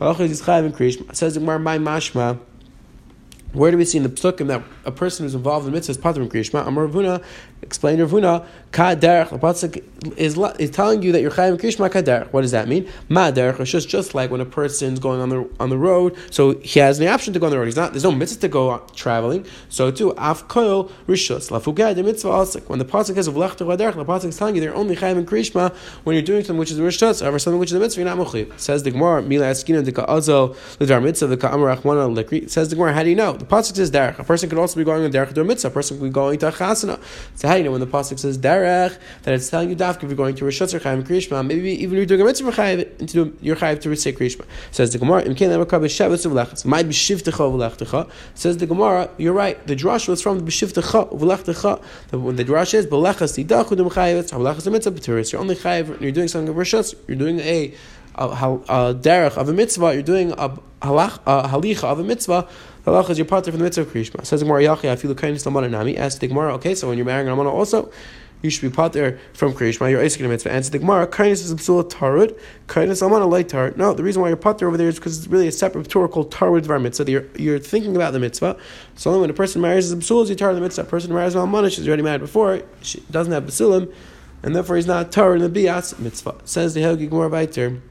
Lachas 0.00 0.26
he's 0.26 0.42
chayiv 0.42 0.66
in 0.66 0.72
kriyishma. 0.72 1.14
Says 1.14 1.34
Gemara 1.34 1.60
my 1.60 1.78
mashma. 1.78 2.40
Where 3.52 3.70
do 3.70 3.78
we 3.78 3.84
see 3.84 3.98
in 3.98 4.02
the 4.02 4.10
psukim 4.10 4.48
that 4.48 4.64
a 4.84 4.90
person 4.90 5.24
who's 5.24 5.36
involved 5.36 5.66
in 5.68 5.72
mitzvah 5.72 5.92
is 5.92 5.98
pater 5.98 6.20
in 6.20 6.28
kriyishma? 6.28 6.66
Amar 6.66 6.88
Ravuna 6.88 7.24
explain 7.62 7.98
Ravuna 7.98 8.46
ka 8.72 8.94
derech. 8.94 9.30
The 9.30 9.38
pasuk 9.38 9.84
is 10.16 10.38
is 10.58 10.70
telling 10.70 11.02
you 11.02 11.12
that 11.12 11.20
you're 11.20 11.30
chayim 11.30 11.58
kriyishma 11.58 11.90
ka 11.90 12.00
derech. 12.00 12.32
What 12.32 12.42
does 12.42 12.52
that 12.52 12.68
mean? 12.68 12.88
Ma 13.08 13.30
derech 13.30 13.60
is 13.60 13.70
just 13.70 13.88
just 13.88 14.14
like 14.14 14.30
when 14.30 14.40
a 14.40 14.46
person's 14.46 14.98
going 14.98 15.20
on 15.20 15.28
the 15.28 15.48
on 15.58 15.70
the 15.70 15.78
road, 15.78 16.16
so 16.30 16.58
he 16.58 16.80
has 16.80 16.98
the 16.98 17.08
option 17.08 17.32
to 17.32 17.38
go 17.38 17.46
on 17.46 17.52
the 17.52 17.58
road. 17.58 17.66
He's 17.66 17.76
not. 17.76 17.92
There's 17.92 18.04
no 18.04 18.12
mitzvah 18.12 18.40
to 18.42 18.48
go 18.48 18.78
traveling. 18.94 19.46
So 19.68 19.90
too 19.90 20.10
af 20.12 20.48
koil 20.48 20.90
rishus 21.06 21.50
lafugad 21.50 21.96
the 21.96 22.02
mitzvah 22.02 22.30
also. 22.30 22.60
When 22.60 22.78
the 22.78 22.84
pasuk 22.84 23.14
says 23.14 23.26
of 23.26 23.36
lech 23.36 23.56
derech, 23.56 23.94
the 23.94 24.04
pasuk 24.04 24.26
is 24.26 24.36
telling 24.36 24.54
you 24.54 24.60
they're 24.60 24.74
only 24.74 24.96
chayim 24.96 25.24
kriyishma 25.24 25.74
when 26.04 26.14
you're 26.14 26.22
doing 26.22 26.44
something 26.44 26.58
which 26.58 26.70
is 26.70 26.78
rishus, 26.78 27.26
or 27.26 27.38
something 27.38 27.58
which 27.58 27.70
is 27.70 27.76
a 27.76 27.80
mitzvah. 27.80 28.02
You're 28.02 28.16
not 28.16 28.26
muchiv. 28.26 28.58
Says 28.58 28.82
the 28.82 28.90
Gemara 28.90 29.22
mila 29.22 29.46
eskina 29.46 29.84
de 29.84 29.92
ka 29.92 30.04
azel 30.08 30.56
l'dar 30.80 31.00
mitzvah 31.00 31.26
the 31.26 31.36
ka 31.36 31.50
amarach 31.50 31.84
one 31.84 31.96
likri. 32.14 32.48
Says 32.48 32.68
the 32.68 32.76
Gemara, 32.76 32.92
how 32.92 33.02
do 33.02 33.10
you 33.10 33.16
know? 33.16 33.32
The 33.32 33.44
pasuk 33.44 33.76
says 33.76 33.90
derech. 33.90 34.18
A 34.18 34.24
person 34.24 34.48
could 34.48 34.58
also 34.58 34.76
be 34.76 34.84
going 34.84 35.04
on 35.04 35.10
derech 35.10 35.34
to 35.34 35.40
a 35.40 35.44
mitzvah. 35.44 35.68
A 35.68 35.70
person 35.70 35.98
could 35.98 36.04
be 36.04 36.10
going 36.10 36.38
to 36.38 36.48
a 36.48 36.52
chasana. 36.52 37.00
Do 37.56 37.62
know 37.62 37.70
when 37.70 37.80
the 37.80 37.86
pasuk 37.86 38.18
says 38.18 38.36
derech 38.36 38.98
that 39.22 39.32
it's 39.32 39.48
telling 39.48 39.70
you 39.70 39.76
dafka 39.76 40.02
if 40.04 40.10
you're 40.10 40.16
going 40.16 40.34
to 40.34 40.44
rishus 40.44 40.74
or 40.74 40.80
chayim 40.80 41.02
kriyishma? 41.02 41.46
Maybe 41.46 41.70
even 41.82 41.96
you're 41.96 42.04
doing 42.04 42.20
a 42.20 42.24
mitzvah 42.24 42.52
chayim 42.52 43.10
to 43.12 43.36
you're 43.40 43.56
chayim 43.56 43.80
to 43.80 43.96
say 43.96 44.12
kriyishma. 44.12 44.44
Says 44.70 44.92
the 44.92 44.98
Gemara, 44.98 45.22
im 45.22 45.34
ken 45.34 45.50
lemakar 45.50 45.80
b'shavus 45.80 46.26
uv'lechas. 46.26 46.66
Might 46.66 46.82
be 46.82 46.92
shivtecha 46.92 47.32
uv'lechtecha. 47.32 48.10
Says 48.34 48.58
the 48.58 48.66
Gemara, 48.66 49.08
you're 49.16 49.32
right. 49.32 49.66
The 49.66 49.74
drush 49.74 50.08
was 50.08 50.20
from 50.20 50.38
the 50.40 50.44
b'shivtecha 50.44 51.10
uv'lechtecha. 51.10 51.82
When 52.12 52.36
the 52.36 52.44
drush 52.44 52.74
is 52.74 52.86
b'lechas 52.86 53.42
tidach 53.42 53.68
udem 53.68 53.90
chayim, 53.90 54.22
b'lechas 54.30 54.66
a 54.66 54.70
mitzvah 54.70 54.90
b'turis. 54.90 55.32
You're 55.32 55.40
only 55.40 55.56
chayim. 55.56 56.00
You're 56.02 56.12
doing 56.12 56.28
something 56.28 56.50
of 56.50 56.56
rishus. 56.56 56.94
You're 57.06 57.16
doing 57.16 57.40
a 57.40 57.74
a, 58.18 58.26
a 58.26 58.94
derech 58.94 59.36
of 59.36 59.48
a 59.48 59.52
mitzvah, 59.52 59.94
you're 59.94 60.02
doing 60.02 60.32
a, 60.32 60.48
halach, 60.82 61.20
a 61.26 61.48
halicha 61.48 61.84
of 61.84 62.00
a 62.00 62.04
mitzvah, 62.04 62.48
halach 62.88 63.10
is 63.10 63.18
your 63.18 63.26
partner 63.26 63.52
from 63.52 63.58
the 63.58 63.64
mitzvah 63.64 63.82
of 63.82 63.88
Krishma. 63.88 64.24
Says 64.24 64.42
Gemara 64.42 64.62
Yachi, 64.62 64.88
I 64.88 64.96
feel 64.96 65.14
kindness 65.14 65.44
lamana 65.44 65.70
nami. 65.70 65.96
Ask 65.96 66.20
the 66.20 66.26
Gemara, 66.26 66.54
okay, 66.54 66.74
so 66.74 66.88
when 66.88 66.98
you're 66.98 67.06
marrying 67.06 67.28
a 67.28 67.32
Ramana 67.32 67.52
also, 67.52 67.90
you 68.42 68.50
should 68.50 68.62
be 68.62 68.74
partner 68.74 69.18
from 69.32 69.52
Krishma, 69.52 69.90
you're 69.90 70.02
Isaac 70.02 70.20
in 70.20 70.26
a 70.26 70.28
mitzvah. 70.28 70.52
Answer 70.52 70.70
the 70.70 70.78
Gemara, 70.78 71.06
kindness 71.06 71.42
is 71.42 71.50
a 71.50 71.56
psula 71.56 71.88
tarud, 71.90 72.38
kindness 72.68 73.00
lamana 73.02 73.28
light 73.28 73.48
tarud. 73.48 73.76
No, 73.76 73.92
the 73.94 74.04
reason 74.04 74.22
why 74.22 74.28
you're 74.28 74.36
partner 74.36 74.68
over 74.68 74.76
there 74.76 74.88
is 74.88 74.94
because 74.96 75.18
it's 75.18 75.26
really 75.26 75.48
a 75.48 75.52
separate 75.52 75.88
Torah 75.88 76.08
called 76.08 76.32
tarud 76.32 76.64
var 76.64 76.78
mitzvah. 76.78 77.10
You're, 77.10 77.26
you're 77.36 77.58
thinking 77.58 77.96
about 77.96 78.12
the 78.12 78.20
mitzvah. 78.20 78.56
So 78.94 79.10
only 79.10 79.22
when 79.22 79.30
a 79.30 79.34
person 79.34 79.60
marries 79.60 79.90
a 79.92 79.96
psul, 79.96 80.28
you 80.28 80.34
tar 80.34 80.54
the 80.54 80.60
mitzvah. 80.60 80.82
A 80.82 80.84
person 80.84 81.12
marries 81.12 81.34
a 81.34 81.38
Ramana, 81.38 81.72
she's 81.72 81.88
already 81.88 82.02
married 82.02 82.20
before, 82.20 82.62
she 82.80 83.00
doesn't 83.10 83.32
have 83.32 83.44
basulim, 83.44 83.92
and 84.42 84.54
therefore 84.54 84.76
he's 84.76 84.86
not 84.86 85.10
tar 85.10 85.34
in 85.34 85.42
the 85.42 85.48
bias 85.48 85.98
mitzvah. 85.98 86.36
Says 86.44 86.74
the 86.74 86.80
Helgi 86.80 87.08
Gemara 87.08 87.30
Baiter. 87.30 87.82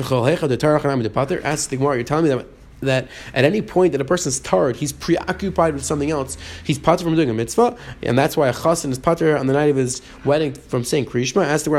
Ask 0.00 0.10
the 0.10 1.76
Gemara, 1.76 1.94
you're 1.96 2.04
telling 2.04 2.24
me 2.24 2.30
that 2.30 2.46
that 2.80 3.08
at 3.34 3.44
any 3.44 3.62
point 3.62 3.92
that 3.92 4.00
a 4.00 4.04
person's 4.04 4.40
tired, 4.40 4.76
he's 4.76 4.92
preoccupied 4.92 5.74
with 5.74 5.84
something 5.84 6.10
else. 6.10 6.36
He's 6.64 6.78
pater 6.78 7.04
from 7.04 7.16
doing 7.16 7.30
a 7.30 7.34
mitzvah, 7.34 7.76
and 8.02 8.18
that's 8.18 8.36
why 8.36 8.48
a 8.48 8.52
chassan 8.52 8.90
is 8.90 8.98
pater 8.98 9.36
on 9.36 9.46
the 9.46 9.52
night 9.52 9.70
of 9.70 9.76
his 9.76 10.02
wedding 10.24 10.52
from 10.54 10.84
saying 10.84 11.06
krishma. 11.06 11.44
As 11.44 11.64
the 11.64 11.70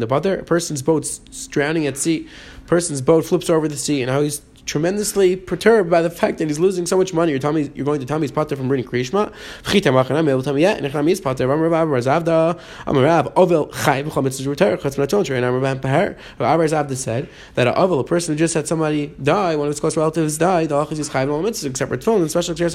the. 0.00 0.40
A 0.40 0.42
person's 0.42 0.82
boat's 0.82 1.18
drowning 1.48 1.86
at 1.86 1.96
sea. 1.96 2.28
Person's 2.66 3.00
boat 3.00 3.24
flips 3.24 3.50
over 3.50 3.66
the 3.66 3.76
sea, 3.76 4.02
and 4.02 4.10
how 4.10 4.22
he's 4.22 4.42
tremendously 4.70 5.34
perturbed 5.34 5.90
by 5.90 6.00
the 6.00 6.08
fact 6.08 6.38
that 6.38 6.46
he's 6.46 6.60
losing 6.60 6.86
so 6.86 6.96
much 6.96 7.12
money. 7.12 7.32
You're, 7.32 7.40
telling 7.40 7.64
me, 7.64 7.70
you're 7.74 7.84
going 7.84 7.98
to 7.98 8.06
tell 8.06 8.20
me 8.20 8.22
he's 8.22 8.30
pater 8.30 8.54
from 8.54 8.68
reading 8.68 8.88
Krishma? 8.88 9.32
Avda 16.80 16.96
said 16.96 17.28
that 17.54 17.66
a 17.66 17.72
Avel, 17.72 18.00
a 18.00 18.04
person 18.04 18.34
who 18.34 18.38
just 18.38 18.54
had 18.54 18.68
somebody 18.68 19.08
die, 19.20 19.56
one 19.56 19.66
of 19.66 19.72
his 19.72 19.80
close 19.80 19.96
relatives 19.96 20.38
die, 20.38 20.66
the 20.66 20.74
Achaz 20.76 21.00
is 21.00 21.10
Chayim 21.10 21.28
mitzvahs 21.42 21.66
except 21.66 21.90
for 21.90 21.96
Tfilin 21.96 22.20
and 22.20 22.30
special 22.30 22.54
Tir 22.54 22.70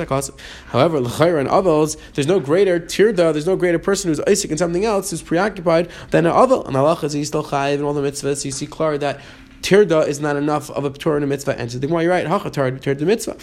However, 0.67 0.99
L'chayr 0.99 1.39
and 1.39 1.47
Avels, 1.47 1.95
there's 2.13 2.27
no 2.27 2.41
greater 2.41 2.77
Tirda, 2.79 3.31
there's 3.31 3.47
no 3.47 3.55
greater 3.55 3.79
person 3.79 4.09
who's 4.09 4.19
Isaac 4.27 4.49
and 4.49 4.59
something 4.59 4.83
else 4.83 5.11
who's 5.11 5.21
preoccupied 5.21 5.89
than 6.11 6.25
an 6.25 6.33
Avel. 6.33 6.67
And 6.67 6.75
Allah 6.75 6.99
is 7.03 7.13
he's 7.13 7.29
still 7.29 7.45
Chayiv 7.45 7.75
and 7.75 7.83
all 7.83 7.93
the 7.93 8.01
mitzvahs. 8.01 8.43
You 8.43 8.51
see 8.51 8.67
clear 8.67 8.97
that 8.97 9.21
tirda 9.65 10.07
is 10.07 10.19
not 10.19 10.35
enough 10.35 10.69
of 10.69 10.85
a 10.85 10.91
Torah 10.91 11.15
and 11.15 11.23
a 11.23 11.27
mitzvah. 11.27 11.59
And 11.59 11.71
so 11.71 11.79
the 11.79 11.87
you're 11.87 12.09
right, 12.09 12.27
hacha 12.27 12.51
tar 12.51 12.69
tirda 12.71 13.01
mitzvah. 13.01 13.35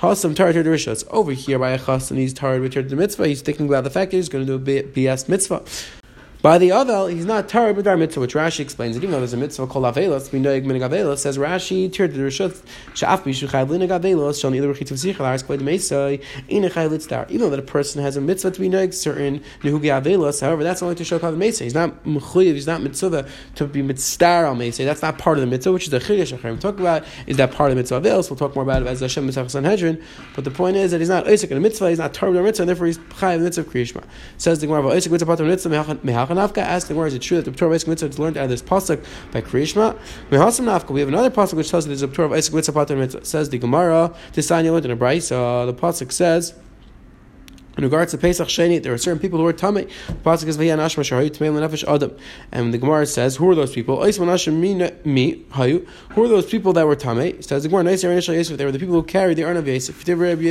Hasam 0.00 0.34
tar 0.34 0.52
tirda 0.52 0.66
rishos. 0.66 1.06
Over 1.10 1.32
here 1.32 1.58
by 1.58 1.70
a 1.70 1.78
chas 1.78 2.10
and 2.10 2.18
he's 2.18 2.34
tar 2.34 2.58
with 2.58 2.74
mitzvah. 2.74 3.28
He's 3.28 3.42
thinking 3.42 3.66
about 3.66 3.84
the 3.84 3.90
fact 3.90 4.10
that 4.10 4.16
he's 4.16 4.28
going 4.28 4.44
to 4.44 4.58
do 4.58 4.78
a 4.78 4.82
BS 4.82 5.28
mitzvah. 5.28 5.62
By 6.40 6.58
the 6.58 6.70
other, 6.70 7.10
he's 7.10 7.24
not 7.24 7.48
tar 7.48 7.74
our 7.74 7.96
mitzvah, 7.96 8.20
which 8.20 8.34
Rashi 8.34 8.60
explains. 8.60 8.94
That 8.94 9.02
even 9.02 9.10
though 9.10 9.18
there's 9.18 9.32
a 9.32 9.36
mitzvah 9.36 9.66
called 9.66 9.84
Avelos, 9.92 10.30
we 10.30 10.38
know 10.38 10.60
Minig 10.60 10.88
Avelos, 10.88 11.18
says 11.18 11.36
Rashi, 11.36 11.92
tir 11.92 12.06
the 12.06 12.20
Rishut, 12.20 12.62
Sha'af 12.94 13.24
Mishu 13.24 13.48
Chayv 13.48 13.66
Linig 13.66 13.88
Avelos, 13.88 14.40
Shal 14.40 14.52
Nidar 14.52 14.72
Rechit 14.72 14.92
V'Zichel, 14.92 15.22
Aris 15.22 15.42
Kved 15.42 15.58
Mesai, 15.58 16.22
Ina 16.48 16.70
Chayv 16.70 16.90
Litzdar. 16.90 17.28
Even 17.28 17.40
though 17.40 17.50
that 17.50 17.58
a 17.58 17.62
person 17.62 18.00
has 18.00 18.16
a 18.16 18.20
mitzvah 18.20 18.52
to 18.52 18.60
be 18.60 18.68
Noig 18.68 18.94
certain 18.94 19.42
Nehugi 19.62 19.90
Avelos, 20.00 20.40
however, 20.40 20.62
that's 20.62 20.80
only 20.80 20.94
to 20.94 21.04
show 21.04 21.18
Kav 21.18 21.36
Mesai. 21.36 21.62
He's 21.62 21.74
not 21.74 22.04
Mechuyev, 22.04 22.54
he's 22.54 22.68
not 22.68 22.82
mitzvah 22.82 23.28
to 23.56 23.66
be 23.66 23.82
mitzvah 23.82 24.24
al 24.24 24.54
Mesai. 24.54 24.84
That's 24.84 25.02
not 25.02 25.18
part 25.18 25.38
of 25.38 25.40
the 25.40 25.48
mitzvah, 25.48 25.72
which 25.72 25.84
is 25.84 25.90
the 25.90 25.98
Chiddush 25.98 26.32
Achim 26.32 26.56
talk 26.60 26.78
about, 26.78 27.04
is 27.26 27.36
that 27.38 27.50
part 27.50 27.72
of 27.72 27.76
the 27.76 27.82
mitzvah 27.82 28.00
Avelos. 28.00 28.30
We'll 28.30 28.36
talk 28.36 28.54
more 28.54 28.62
about 28.62 28.82
it 28.82 28.86
as 28.86 29.00
Hashem 29.00 29.26
Mitzvah 29.26 29.48
Sanhedrin. 29.48 30.00
But 30.36 30.44
the 30.44 30.52
point 30.52 30.76
is 30.76 30.92
that 30.92 31.00
he's 31.00 31.08
not 31.08 31.26
Isaac 31.26 31.50
in 31.50 31.56
a 31.56 31.60
mitzvah, 31.60 31.88
he's 31.88 31.98
not 31.98 32.14
tar 32.14 32.30
mitzvah, 32.30 32.62
and 32.62 32.68
therefore 32.68 32.86
he's 32.86 32.98
Chayv 32.98 33.40
Mitzvah 33.40 33.64
Kriyishma. 33.64 34.04
Says 34.36 34.60
the 34.60 34.68
Gemara, 34.68 34.86
Isaac 34.90 35.10
Mitzvah 35.10 35.42
Mitzvah, 35.42 36.27
Mehachanavka, 36.28 36.58
ask 36.58 36.88
the 36.88 37.00
is 37.02 37.14
it 37.14 37.22
true 37.22 37.38
that 37.40 37.50
the 37.50 37.56
Torah 37.56 37.70
of 37.70 37.74
Isaac 37.74 37.88
Mitzvah 37.88 38.08
is 38.08 38.18
learned 38.18 38.36
out 38.36 38.44
of 38.44 38.50
this 38.50 38.62
pasuk 38.62 39.04
by 39.32 39.40
Krishma? 39.40 39.96
We 40.30 40.36
have 40.38 41.08
another 41.08 41.30
pasuk 41.30 41.54
which 41.54 41.70
tells 41.70 41.84
us 41.84 41.86
there's 41.86 42.02
a 42.02 42.08
Torah 42.08 42.26
of 42.26 42.32
Isaac 42.32 42.54
Mitzvah. 42.54 43.24
Says 43.24 43.48
the 43.50 43.58
Gemara, 43.58 44.14
this 44.34 44.48
Tanya 44.48 44.72
learned 44.72 44.84
in 44.84 44.90
a 44.90 44.96
Brisa. 44.96 45.66
The 45.66 45.74
pasuk 45.74 46.12
says. 46.12 46.54
In 47.78 47.84
regards 47.84 48.10
to 48.10 48.18
Pesach 48.18 48.48
Sheni, 48.48 48.82
there 48.82 48.92
are 48.92 48.98
certain 48.98 49.20
people 49.20 49.38
who 49.38 49.46
are 49.46 49.52
tamei. 49.52 49.88
The 50.08 50.14
pasuk 50.14 50.48
is 50.48 50.58
v'yan 50.58 50.78
ashma 50.78 51.04
shahayu 51.04 51.30
tmei 51.30 51.52
lenefesh 51.52 51.84
adam, 51.86 52.10
and 52.50 52.74
the 52.74 52.78
Gemara 52.78 53.06
says, 53.06 53.36
"Who 53.36 53.48
are 53.48 53.54
those 53.54 53.72
people?" 53.72 53.98
Who 53.98 54.02
are 54.02 54.08
those 56.28 56.46
people 56.46 56.72
that 56.72 56.86
were 56.88 56.96
tamei? 56.96 57.44
Says 57.44 57.62
the 57.62 57.68
Gemara. 57.68 57.84
They 58.56 58.64
were 58.64 58.72
the 58.72 58.80
people 58.80 58.96
who 58.96 59.04
carried 59.04 59.36
the 59.36 59.44
urn 59.44 59.56
of 59.56 59.68
Yosef. 59.68 60.04
They 60.04 60.16
were 60.16 60.26
says, 60.26 60.42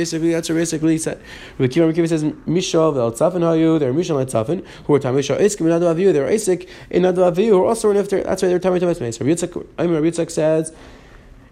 "Mishal 2.24 2.94
v'eltzafin 2.94 3.42
hayu." 3.42 3.78
They 3.78 3.90
were 3.90 4.00
Mishal 4.00 4.24
etzafin 4.24 4.64
who 4.86 4.94
were 4.94 4.98
tamei. 4.98 5.22
Shal 5.22 5.36
iskim 5.36 5.66
in 5.66 5.82
aviyu. 5.82 6.14
They 6.14 6.20
were 6.20 6.28
Isaac 6.28 6.66
in 6.88 7.02
aviyu 7.02 7.48
who 7.48 7.60
are 7.62 7.66
also 7.66 7.90
an 7.90 7.98
iftar. 7.98 8.24
That's 8.24 8.40
why 8.42 8.48
they're 8.48 8.58
tamei 8.58 8.80
to 8.80 8.86
Rabbi 8.86 9.04
Yitzchak. 9.10 9.54
Rabbi 9.76 10.08
Yitzchak 10.08 10.30
says. 10.30 10.72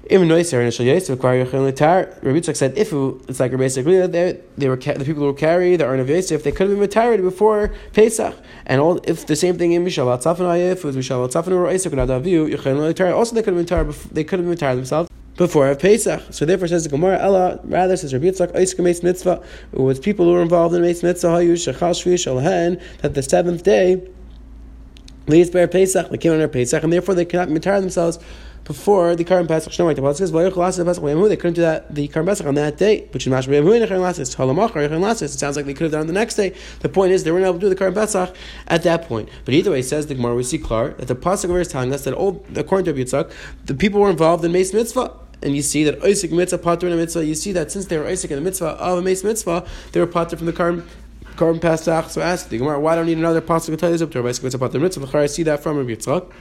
Even 0.08 0.28
noiser 0.28 0.60
initial 0.60 0.84
yosef 0.84 1.10
require 1.10 1.44
yochin 1.44 1.72
letar. 1.72 2.06
Rabbi 2.22 2.38
Yitzchak 2.38 2.56
said 2.56 2.78
if 2.78 2.92
it's 3.28 3.40
like 3.40 3.56
basically 3.56 4.06
they 4.06 4.40
they 4.56 4.68
were 4.68 4.76
the 4.76 5.04
people 5.04 5.24
who 5.24 5.34
carry 5.34 5.74
the 5.74 5.84
urn 5.84 5.98
of 5.98 6.08
Yosef 6.08 6.44
they 6.44 6.52
could 6.52 6.68
have 6.68 6.70
been 6.70 6.78
retired 6.78 7.22
before 7.22 7.74
Pesach 7.92 8.36
and 8.66 8.80
all 8.80 8.98
if 9.04 9.26
the 9.26 9.34
same 9.34 9.58
thing 9.58 9.72
in 9.72 9.84
Mishal 9.84 10.06
Tzafin 10.16 10.70
if 10.70 10.78
it 10.78 10.84
was 10.84 10.96
Mishal 10.96 11.26
Tzafin 11.28 11.52
or 11.52 11.66
Isaac 11.66 11.92
and 11.92 12.02
Adaviu 12.02 12.48
yochin 12.48 12.76
letar 12.76 13.12
also 13.12 13.34
they 13.34 13.42
could 13.42 13.54
have 13.54 13.66
been 13.66 13.78
retired 13.78 13.92
they 14.12 14.22
could 14.22 14.38
have 14.38 14.44
been 14.44 14.50
retired 14.50 14.76
themselves 14.76 15.10
before 15.36 15.74
Pesach. 15.74 16.22
So 16.30 16.44
therefore 16.44 16.68
says 16.68 16.84
the 16.84 16.90
Gemara 16.90 17.18
Ella 17.18 17.58
rather 17.64 17.96
says 17.96 18.14
Rabbi 18.14 18.26
Yitzchak 18.26 18.54
Isaac 18.54 18.78
Meis 18.78 19.02
Mitzvah 19.02 19.42
with 19.72 20.04
people 20.04 20.26
who 20.26 20.32
were 20.32 20.42
involved 20.42 20.72
in 20.76 20.82
Meis 20.82 21.02
Mitzvah 21.02 21.28
Hayu 21.28 21.54
Shechal 21.54 21.90
Shvi 21.90 22.80
that 22.98 23.14
the 23.14 23.22
seventh 23.24 23.64
day 23.64 24.00
leads 25.26 25.50
by 25.50 25.66
Pesach 25.66 26.10
they 26.10 26.18
came 26.18 26.40
on 26.40 26.48
Pesach 26.48 26.84
and 26.84 26.92
therefore 26.92 27.16
they 27.16 27.24
cannot 27.24 27.48
retire 27.48 27.80
themselves 27.80 28.20
before 28.66 29.14
the 29.16 29.24
Karim 29.24 29.46
Pesach. 29.46 29.72
Shneimar 29.72 29.94
the 29.94 30.02
Pasuk 30.02 30.16
says, 30.16 31.00
They 31.30 31.36
couldn't 31.36 31.54
do 31.54 31.62
that 31.62 31.94
the 31.94 32.08
Karim 32.08 32.26
Pesach 32.26 32.46
on 32.46 32.56
that 32.56 32.76
day, 32.76 33.06
which 33.12 33.26
It 33.26 33.30
sounds 35.30 35.56
like 35.56 35.66
they 35.66 35.74
could 35.74 35.84
have 35.84 35.92
done 35.92 36.02
it 36.02 36.06
the 36.06 36.12
next 36.12 36.34
day. 36.34 36.54
The 36.80 36.88
point 36.88 37.12
is 37.12 37.24
they 37.24 37.30
weren't 37.30 37.44
able 37.44 37.54
to 37.54 37.60
do 37.60 37.68
the 37.68 37.76
Karim 37.76 37.94
Pesach 37.94 38.34
at 38.66 38.82
that 38.82 39.08
point. 39.08 39.28
But 39.44 39.54
either 39.54 39.70
way, 39.70 39.82
says 39.82 40.08
the 40.08 40.16
Gemara, 40.16 40.34
we 40.34 40.42
see 40.42 40.58
clear 40.58 40.90
that 40.98 41.06
the 41.06 41.14
Pasuk 41.14 41.58
is 41.58 41.68
telling 41.68 41.94
us 41.94 42.04
that 42.04 42.12
all, 42.12 42.44
according 42.54 42.92
to 42.92 43.04
Yitzchak, 43.04 43.32
the 43.64 43.74
people 43.74 44.00
were 44.00 44.10
involved 44.10 44.44
in 44.44 44.52
Meis 44.52 44.74
Mitzvah 44.74 45.12
and 45.42 45.54
you 45.54 45.62
see 45.62 45.84
that 45.84 46.02
Isaac 46.02 46.32
mitzvah, 46.32 46.58
pater 46.58 46.86
in 46.86 46.94
a 46.94 46.96
mitzvah, 46.96 47.24
you 47.24 47.34
see 47.34 47.52
that 47.52 47.70
since 47.70 47.84
they 47.86 47.98
were 47.98 48.06
Isaac 48.06 48.30
in 48.30 48.38
the 48.38 48.42
mitzvah 48.42 48.68
of 48.68 48.98
a 48.98 49.02
meis 49.02 49.22
mitzvah, 49.22 49.66
they 49.92 50.00
were 50.00 50.06
pater 50.06 50.34
from 50.34 50.46
the 50.46 50.52
Karim 50.52 50.88
Korban 51.36 51.60
Pesach. 51.60 52.08
So 52.08 52.22
ask 52.22 52.48
the 52.48 52.58
Gemara, 52.58 52.80
why 52.80 52.94
don't 52.94 53.04
I 53.04 53.08
need 53.08 53.18
another 53.18 53.42
pasuk 53.42 53.78
to 53.78 53.90
you 53.90 54.22
this 54.22 54.42
it's 54.42 54.54
about 54.54 54.72
the 54.72 54.78
mitzvah. 54.78 55.18
I 55.18 55.26
see 55.26 55.42
that 55.42 55.62
from 55.62 55.76
Rabbi 55.76 55.90
Yitzchak. 55.90 56.32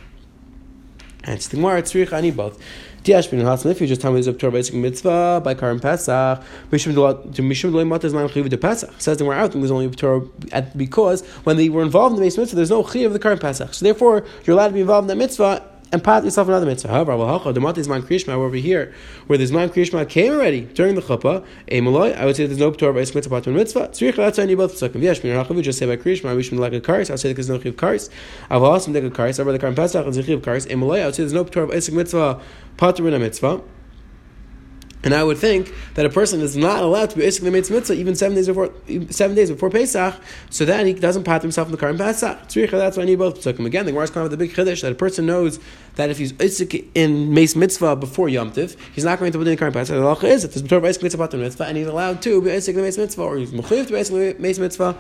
And 1.26 1.36
it's 1.36 1.48
the 1.48 1.58
Gemara, 1.58 1.82
Tzrich, 1.82 2.14
I 2.14 2.22
need 2.22 2.38
both. 2.38 2.62
If 3.08 3.32
you 3.82 3.88
just 3.88 4.02
tell 4.02 4.12
me 4.12 4.20
this 4.20 4.36
Torah 4.36 4.52
basic 4.52 4.74
mitzvah 4.74 5.40
by 5.44 5.54
Karim 5.54 5.80
Pesach, 5.80 6.42
Mishum 6.72 6.96
Delay 7.72 7.84
Mat 7.84 8.04
is 8.04 8.14
not 8.14 8.32
Chiv 8.32 8.50
de 8.50 8.58
Pesach. 8.58 8.90
Says 8.98 9.18
the 9.20 9.26
Gemara, 9.26 9.44
I 9.44 9.48
think 9.48 9.62
there's 9.62 9.70
only 9.70 9.90
Torah 9.92 10.22
because 10.76 11.24
when 11.44 11.58
they 11.58 11.70
were 11.70 11.84
involved 11.84 12.14
in 12.14 12.20
the 12.20 12.26
base 12.26 12.36
mitzvah, 12.38 12.56
there's 12.56 12.72
no 12.72 12.84
Chiv 12.84 13.08
of 13.08 13.14
the 13.14 13.20
Karim 13.20 13.38
Pesach. 13.38 13.76
So 13.76 13.86
therefore, 13.86 14.26
you're 14.44 14.56
allowed 14.56 14.70
to 14.70 14.74
be 14.74 14.82
involved 14.82 15.04
in 15.06 15.10
that 15.10 15.24
mitzvah 15.24 15.64
and 15.92 16.04
pat 16.04 16.24
yourself 16.24 16.48
another 16.48 16.66
mitzvah. 16.66 16.90
However, 16.90 17.54
the 17.54 17.62
mat 17.62 17.78
is 17.78 17.88
man 17.88 18.02
krishma 18.02 18.30
over 18.30 18.56
here, 18.56 18.94
where 19.28 19.38
there's 19.38 19.52
man 19.52 19.70
krishma 19.70 20.08
came 20.08 20.34
already 20.34 20.62
during 20.62 20.96
the 20.96 21.02
chuppah. 21.02 21.46
A 21.68 21.82
maloi, 21.82 22.16
I 22.16 22.26
would 22.26 22.36
say 22.36 22.46
there's 22.46 22.60
no 22.60 22.72
Torah 22.72 22.94
by 22.94 23.00
mitzvah 23.00 23.30
part 23.30 23.48
mitzvah. 23.48 23.90
Tzricha 23.90 24.16
that's 24.16 24.38
you 24.38 24.58
both 24.58 24.74
psukim. 24.74 25.02
Yesh 25.02 25.24
min 25.24 25.36
rachavu 25.36 25.62
just 25.62 25.80
say 25.80 25.86
by 25.86 25.96
krishma. 25.98 26.30
I 26.30 26.34
wish 26.34 26.52
me 26.52 26.58
like 26.58 26.74
a 26.74 26.82
karis. 26.82 27.10
I 27.10 27.14
would 27.14 27.20
say 27.20 27.34
there's 27.34 27.50
no 27.50 27.60
chiv 27.60 27.76
karis. 27.76 28.10
I've 28.50 28.64
also 28.64 28.92
take 28.92 29.04
a 29.04 29.10
karis. 29.10 29.40
I've 29.40 29.46
the 29.46 29.60
karim 29.60 29.76
pesach 29.76 30.06
and 30.06 30.16
chiv 30.16 30.42
karis. 30.42 30.66
A 30.66 30.74
maloi, 30.76 31.02
I 31.02 31.06
would 31.06 31.16
say 31.16 31.24
there's 31.24 31.34
no 31.34 31.44
Torah 31.44 31.68
by 31.68 31.76
mitzvah 31.76 32.42
part 32.78 33.00
mitzvah. 33.00 33.62
And 35.06 35.14
I 35.14 35.24
would 35.24 35.38
think 35.38 35.72
that 35.94 36.06
a 36.06 36.10
person 36.10 36.42
is 36.42 36.58
not 36.58 36.84
allowed 36.84 37.12
to 37.12 37.18
be 37.18 37.26
Isaac 37.26 37.44
the 37.44 37.52
mitzvah 37.52 37.94
even 37.94 38.16
seven 38.16 38.36
days 38.36 38.48
before 38.48 38.74
seven 39.12 39.36
days 39.36 39.52
before 39.52 39.70
Pesach, 39.70 40.16
so 40.50 40.66
that 40.66 40.86
he 40.86 40.94
doesn't 40.94 41.24
pat 41.24 41.44
himself 41.44 41.70
in 41.70 41.76
the 41.76 41.88
in 41.88 41.98
Pesach. 41.98 42.50
That's 42.50 42.98
why 42.98 43.04
I 43.04 43.06
need 43.06 43.20
both 43.20 43.40
psukim. 43.40 43.66
Again, 43.66 43.86
the 43.86 43.92
Gemara's 43.92 44.10
coming 44.10 44.30
with 44.30 44.38
the 44.38 44.46
big 44.46 44.54
chiddush 44.54 44.82
that 44.82 44.92
a 44.92 44.96
person 44.96 45.28
knows 45.28 45.60
that 45.96 46.10
if 46.10 46.18
he's 46.18 46.34
Isaac 46.42 46.90
in 46.96 47.34
Meis 47.34 47.56
Mitzvah 47.56 47.96
before 47.96 48.30
Yom 48.30 48.52
Tiv, 48.52 48.76
he's 48.94 49.06
not 49.06 49.20
going 49.20 49.32
to 49.32 49.38
put 49.38 49.48
in 49.48 49.56
the 49.56 49.66
in 49.66 49.72
Pesach. 49.72 49.96
The 49.96 50.02
halacha 50.02 50.24
is 50.24 50.44
if 50.44 50.54
there's 50.56 50.68
Torah 50.68 50.82
mitzvah 50.82 51.38
mitzvah, 51.38 51.66
and 51.66 51.78
he's 51.78 51.88
allowed 51.88 52.22
to 52.24 52.42
be 52.42 52.52
Isaac 52.52 52.76
the 52.76 52.82
Meis 52.82 52.98
Mitzvah, 52.98 53.22
or 53.22 53.38
he's 53.38 53.52
mechuyev 53.52 53.86
to 53.86 53.94
be 53.94 54.00
Isaac 54.00 54.38
the 54.38 54.42
Mace 54.42 54.58
Mitzvah 54.60 54.98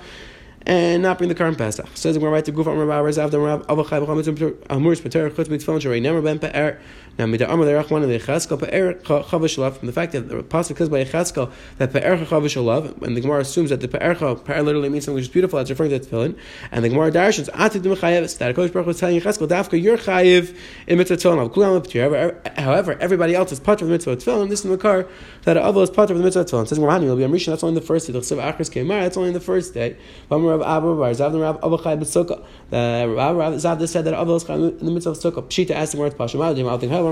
and 0.67 1.03
not 1.03 1.19
bring 1.19 1.27
the 1.27 1.35
current 1.35 1.57
Pesach. 1.57 1.85
Says 1.93 2.17
we're 2.17 2.31
right 2.31 2.43
to 2.43 2.51
on 2.51 2.77
Rabbi 2.77 2.99
Rav 2.99 3.13
Zav 3.13 3.31
Rav 3.33 3.67
Avachai 3.67 4.03
B'cham 4.03 4.57
Amur 4.69 4.95
Spater 4.95 5.29
Chutz 5.29 5.47
Mitzvah 5.49 5.73
Sharei 5.73 6.01
Nemer 6.01 6.23
Ben 6.23 6.39
now, 7.17 7.27
the 7.27 7.45
from 7.87 8.01
the 9.87 9.93
fact 9.93 10.11
that 10.11 10.27
the 10.27 10.43
pasuk 10.43 10.77
says 10.77 10.89
by 10.89 11.05
Echeskel 11.05 11.49
that 11.77 11.93
pe'er 11.93 12.17
chavashalav, 12.17 13.01
and 13.03 13.15
the 13.15 13.21
Gemara 13.21 13.39
assumes 13.39 13.69
that 13.69 13.79
the 13.79 13.87
pe'er 13.87 14.15
pe'er 14.15 14.61
literally 14.61 14.89
means 14.89 15.05
something 15.05 15.15
which 15.15 15.25
is 15.25 15.29
beautiful. 15.29 15.57
That's 15.57 15.69
referring 15.69 15.91
to 15.91 15.99
the 15.99 16.05
tefillin, 16.05 16.37
and 16.71 16.83
the 16.83 16.89
Gemara 16.89 17.11
darshans 17.11 17.49
atid 17.51 17.83
mechayev 17.83 18.37
that 18.37 18.53
Hakadosh 18.55 18.73
Baruch 18.73 18.87
was 18.87 18.99
telling 18.99 19.21
Echeskel 19.21 19.47
dafka 19.47 19.81
you're 19.81 19.97
chayiv 19.97 20.57
in 20.87 20.97
mitzvah 20.97 21.15
tefillin. 21.15 22.57
However, 22.59 22.97
everybody 22.99 23.33
else 23.33 23.53
is 23.53 23.61
part 23.61 23.81
of 23.81 23.87
the 23.87 23.93
mitzvah 23.93 24.17
tefillin. 24.17 24.49
This 24.49 24.65
is 24.65 24.71
the 24.71 24.77
car 24.77 25.07
that 25.43 25.55
Avol 25.55 25.83
is 25.83 25.89
part 25.89 26.11
of 26.11 26.17
the 26.17 26.23
mitzvah 26.23 26.43
tefillin. 26.43 26.67
Says 26.67 26.79
Morani 26.79 27.07
will. 27.07 27.15
That's 27.15 27.63
only 27.63 27.79
the 27.79 27.85
first 27.85 28.07
day. 28.07 28.13
The 28.13 28.19
chsav 28.19 28.41
achris 28.41 28.69
kemar. 28.69 29.03
That's 29.03 29.15
only 29.15 29.31
the 29.31 29.39
first 29.39 29.73
day. 29.73 29.95
V'amar 30.29 30.59
Rav 30.59 30.61
Abba 30.61 30.95
Bar 30.95 31.11
Zav 31.11 31.39
Rav 31.39 31.57
Abba 31.63 31.77
Chay 31.77 31.95
B'Sukkah. 31.95 32.43
The 32.71 33.07
Rav 33.15 33.53
Zav 33.53 33.87
said 33.87 34.03
that 34.03 34.13
Avol 34.13 34.35
is 34.35 34.43
in 34.49 34.85
the 34.85 34.91
mitzvah 34.91 35.11
of. 35.11 35.17
Pshita 35.47 35.71
asked 35.71 35.93
the 35.93 35.97
Gemara 35.97 36.09
to 36.09 36.15
Pasha 36.17 36.37
Ma'adim. 36.37 37.04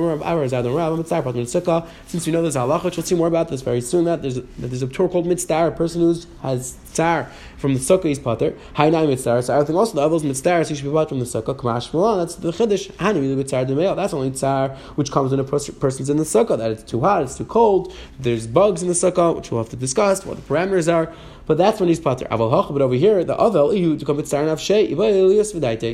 Since 2.07 2.25
we 2.25 2.33
know 2.33 2.41
there's 2.41 2.55
halacha, 2.55 2.83
we'll 2.83 3.05
see 3.05 3.15
more 3.15 3.27
about 3.27 3.49
this 3.49 3.61
very 3.61 3.81
soon. 3.81 4.05
That 4.05 4.21
there's 4.21 4.37
a, 4.37 4.41
that 4.41 4.67
there's 4.67 4.81
a 4.81 4.87
Torah 4.87 5.09
called 5.09 5.25
mitzvah, 5.25 5.67
a 5.67 5.71
person 5.71 6.01
who 6.01 6.15
has 6.41 6.75
tsar 6.91 7.29
from 7.57 7.73
the 7.73 7.79
sukkah 7.79 8.05
he's 8.05 8.19
pater. 8.19 8.53
Hainai 8.75 9.07
mitzvah. 9.07 9.43
So 9.43 9.59
I 9.59 9.63
think 9.63 9.77
also 9.77 9.95
the 9.95 10.01
others 10.01 10.23
mitzvah, 10.23 10.65
so 10.65 10.69
he 10.69 10.75
should 10.75 10.85
be 10.85 10.91
pater 10.91 11.09
from 11.09 11.19
the 11.19 11.25
sukkah. 11.25 11.55
Kamash 11.55 11.93
Milan. 11.93 12.19
That's 12.19 12.35
the 12.35 12.51
chiddush. 12.51 12.89
Mitzvah 13.37 13.65
the 13.65 13.75
male. 13.75 13.95
That's 13.95 14.13
only 14.13 14.31
tsar 14.31 14.69
which 14.95 15.11
comes 15.11 15.31
when 15.31 15.39
a 15.39 15.43
person's 15.43 16.09
in 16.09 16.17
the 16.17 16.23
sukkah. 16.23 16.57
That 16.57 16.71
it's 16.71 16.83
too 16.83 17.01
hot, 17.01 17.23
it's 17.23 17.37
too 17.37 17.45
cold. 17.45 17.93
There's 18.19 18.47
bugs 18.47 18.81
in 18.81 18.87
the 18.87 18.93
sukkah, 18.93 19.35
which 19.35 19.51
we'll 19.51 19.61
have 19.61 19.69
to 19.71 19.75
discuss 19.75 20.25
what 20.25 20.37
the 20.37 20.43
parameters 20.43 20.91
are. 20.91 21.13
But 21.45 21.57
that's 21.57 21.79
when 21.79 21.89
he's 21.89 21.99
pater. 21.99 22.25
But 22.29 22.41
over 22.41 22.95
here, 22.95 23.23
the 23.23 23.35
aval 23.35 23.99
to 23.99 24.05
come 24.05 24.17
mitzvah 24.17 24.49
of 24.49 24.59
shay. 24.61 24.87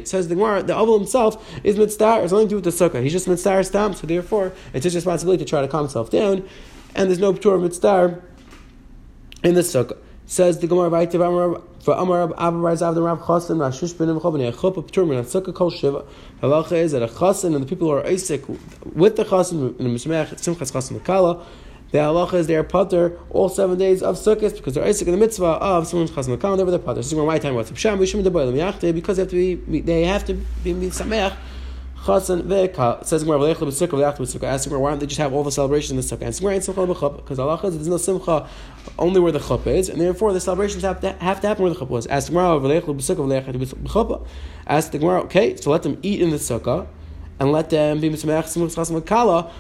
Says 0.06 0.28
the 0.28 0.36
Gemara, 0.36 0.64
the 0.64 0.74
aval 0.74 0.98
himself 1.00 1.60
is 1.64 1.78
mitzvah. 1.78 2.22
It's 2.24 2.32
nothing 2.32 2.48
to 2.48 2.50
do 2.50 2.56
with 2.56 2.66
the 2.66 2.70
sukkah. 2.72 3.02
He's 3.02 3.12
just 3.12 3.28
mitzvah 3.28 3.64
stam. 3.64 3.94
So 3.94 4.06
therefore, 4.06 4.54
it's 4.74 4.84
his 4.84 4.96
responsibility 4.96 5.44
to 5.44 5.50
try 5.50 5.62
to 5.62 5.68
calm 5.68 5.84
himself 5.86 6.10
down. 6.12 6.48
And 6.96 7.10
there's 7.10 7.20
no 7.20 7.34
Torah 7.34 7.60
mitzvah 7.60 8.22
in 9.44 9.56
the 9.56 9.62
sukkah. 9.62 9.98
Says 10.26 10.60
the 10.60 10.68
Gemara 10.68 10.92
for 11.82 11.96
Amar 11.96 12.26
Abba 12.38 12.58
Razav 12.58 12.94
the 12.94 13.02
Rav 13.02 13.22
Chasen 13.22 13.58
Rashush 13.58 13.98
Ben 13.98 14.10
Sukkah 14.10 15.56
Kol 15.56 15.72
Shiva. 15.72 16.06
Halacha 16.44 16.74
is 16.74 16.92
that 16.92 17.02
a 17.02 17.08
Chasen 17.08 17.56
and 17.56 17.64
the 17.64 17.66
people 17.66 17.88
who 17.88 17.94
are 17.96 18.06
Isaac 18.06 18.44
with 18.94 19.16
the 19.16 19.26
Chasen 19.26 19.80
in 19.80 19.86
the 19.86 19.90
Mishmech 19.90 20.36
Simchas 20.36 20.72
Chasen 20.72 21.00
Makala 21.00 21.44
the 21.92 21.98
halacha 21.98 22.36
is 22.36 22.48
they 22.48 22.56
are 22.56 22.64
putter 22.64 23.18
all 23.32 23.50
seven 23.50 23.78
days 23.78 24.04
of 24.04 24.16
Sukkot 24.16 24.56
because 24.56 24.76
they're 24.76 24.86
Isaac 24.86 25.08
in 25.08 25.14
the 25.14 25.20
mitzvah 25.20 25.46
of 25.46 25.88
someone's 25.88 26.12
chazan 26.12 26.38
makam. 26.38 26.58
They 26.58 26.64
were 26.64 26.72
the 26.72 26.80
putter. 26.80 27.02
Where 27.16 27.26
my 27.26 27.40
time 27.40 27.56
yachte 27.56 28.94
because 28.94 29.18
they 29.18 29.24
have 29.24 29.30
to 29.32 29.58
be 29.58 29.82
they 29.82 30.04
have 30.04 30.26
to 30.26 30.34
be 30.36 30.74
sameach. 30.74 31.36
Chasan 32.06 32.44
ve'ka 32.44 33.04
says 33.04 33.24
Gemara 33.24 33.40
v'lechel 33.40 33.68
b'sukkah 33.68 33.90
v'lechel 33.90 34.20
b'sukkah. 34.20 34.44
Asking 34.44 34.80
why 34.80 34.92
don't 34.92 35.00
they 35.00 35.06
just 35.06 35.20
have 35.20 35.34
all 35.34 35.44
the 35.44 35.52
celebrations 35.52 35.92
in 35.92 35.98
the 35.98 36.04
sukkah? 36.04 36.28
And 36.28 36.38
Gemara 36.38 36.54
ain't 36.54 36.64
simcha 36.64 36.82
b'chuppah 36.82 37.18
because 37.18 37.40
halacha 37.40 37.66
is 37.66 37.76
there's 37.76 37.88
no 37.88 37.98
simcha 37.98 38.48
only 38.98 39.20
where 39.20 39.32
the 39.32 39.40
chuppah 39.40 39.68
is, 39.68 39.90
and 39.90 40.00
therefore 40.00 40.32
the 40.32 40.40
celebrations 40.40 40.84
have 40.84 41.02
to 41.02 41.12
have 41.14 41.42
to 41.42 41.48
happen 41.48 41.64
where 41.64 41.74
the 41.74 41.80
chuppah 41.80 41.90
was. 41.90 42.08
Ask 42.08 42.28
Gemara 42.30 42.60
v'lechel 42.60 42.96
b'sukkah 42.96 43.44
v'lechel 43.44 43.54
b'chuppah. 43.54 44.26
Ask 44.68 44.92
the 44.92 45.00
Gemara, 45.00 45.22
okay, 45.24 45.56
so 45.58 45.72
let 45.72 45.84
them 45.84 45.98
eat 46.04 46.22
in 46.22 46.30
the 46.30 46.38
sukkah 46.38 46.88
and 47.40 47.52
let 47.52 47.70
them 47.70 48.00
be 48.00 48.10
mitzvah 48.10 48.48
simcha 48.48 48.80
chasam 48.80 49.06
kala 49.06 49.52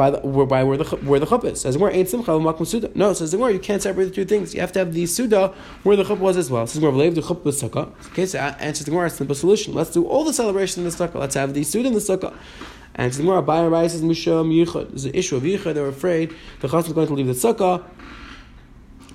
by 0.00 0.10
the 0.10 0.18
by 0.46 0.64
where 0.64 0.78
the 0.78 0.84
where 1.10 1.20
the 1.20 1.26
chuppah 1.26 1.52
is. 1.52 1.60
Says 1.60 1.76
where 1.76 1.92
ain't 1.92 2.08
simcha 2.08 2.30
makom 2.30 2.66
suda. 2.66 2.90
No, 2.94 3.12
says 3.12 3.36
where 3.36 3.50
you 3.50 3.58
can't 3.58 3.82
separate 3.82 4.06
the 4.06 4.10
two 4.10 4.24
things. 4.24 4.54
You 4.54 4.60
have 4.62 4.72
to 4.72 4.78
have 4.78 4.94
the 4.94 5.04
suda 5.04 5.52
where 5.82 5.94
the 5.94 6.04
chuppah 6.04 6.24
was 6.28 6.38
as 6.38 6.50
well. 6.50 6.66
Says 6.66 6.80
where 6.80 6.90
leave 6.90 7.14
the 7.14 7.20
chuppah 7.20 7.52
sukkah. 7.62 7.86
Okay, 8.12 8.24
so 8.24 8.38
uh, 8.38 8.54
answers 8.58 8.86
the 8.86 8.92
Gemara 8.92 9.10
simple 9.10 9.34
solution. 9.34 9.74
Let's 9.74 9.90
do 9.90 10.06
all 10.06 10.24
the 10.24 10.32
celebration 10.32 10.82
in 10.82 10.88
the 10.88 10.96
sukkah. 10.96 11.16
Let's 11.16 11.34
have 11.34 11.52
the 11.52 11.64
suda 11.64 11.88
in 11.88 11.94
the 11.94 12.00
sukkah. 12.00 12.34
And 12.94 13.12
the 13.12 13.22
more 13.22 13.42
by 13.42 13.66
Rai 13.66 13.90
says 13.90 14.00
misham 14.00 14.48
yichud. 14.50 14.88
There's 14.88 15.04
an 15.04 15.14
issue 15.14 15.36
of 15.36 15.42
yichud. 15.42 15.74
They're 15.74 15.86
afraid 15.86 16.34
the 16.60 16.68
chassan 16.68 16.86
is 16.86 16.92
going 16.94 17.08
to 17.08 17.14
leave 17.14 17.26
the 17.26 17.32
sukkah 17.34 17.84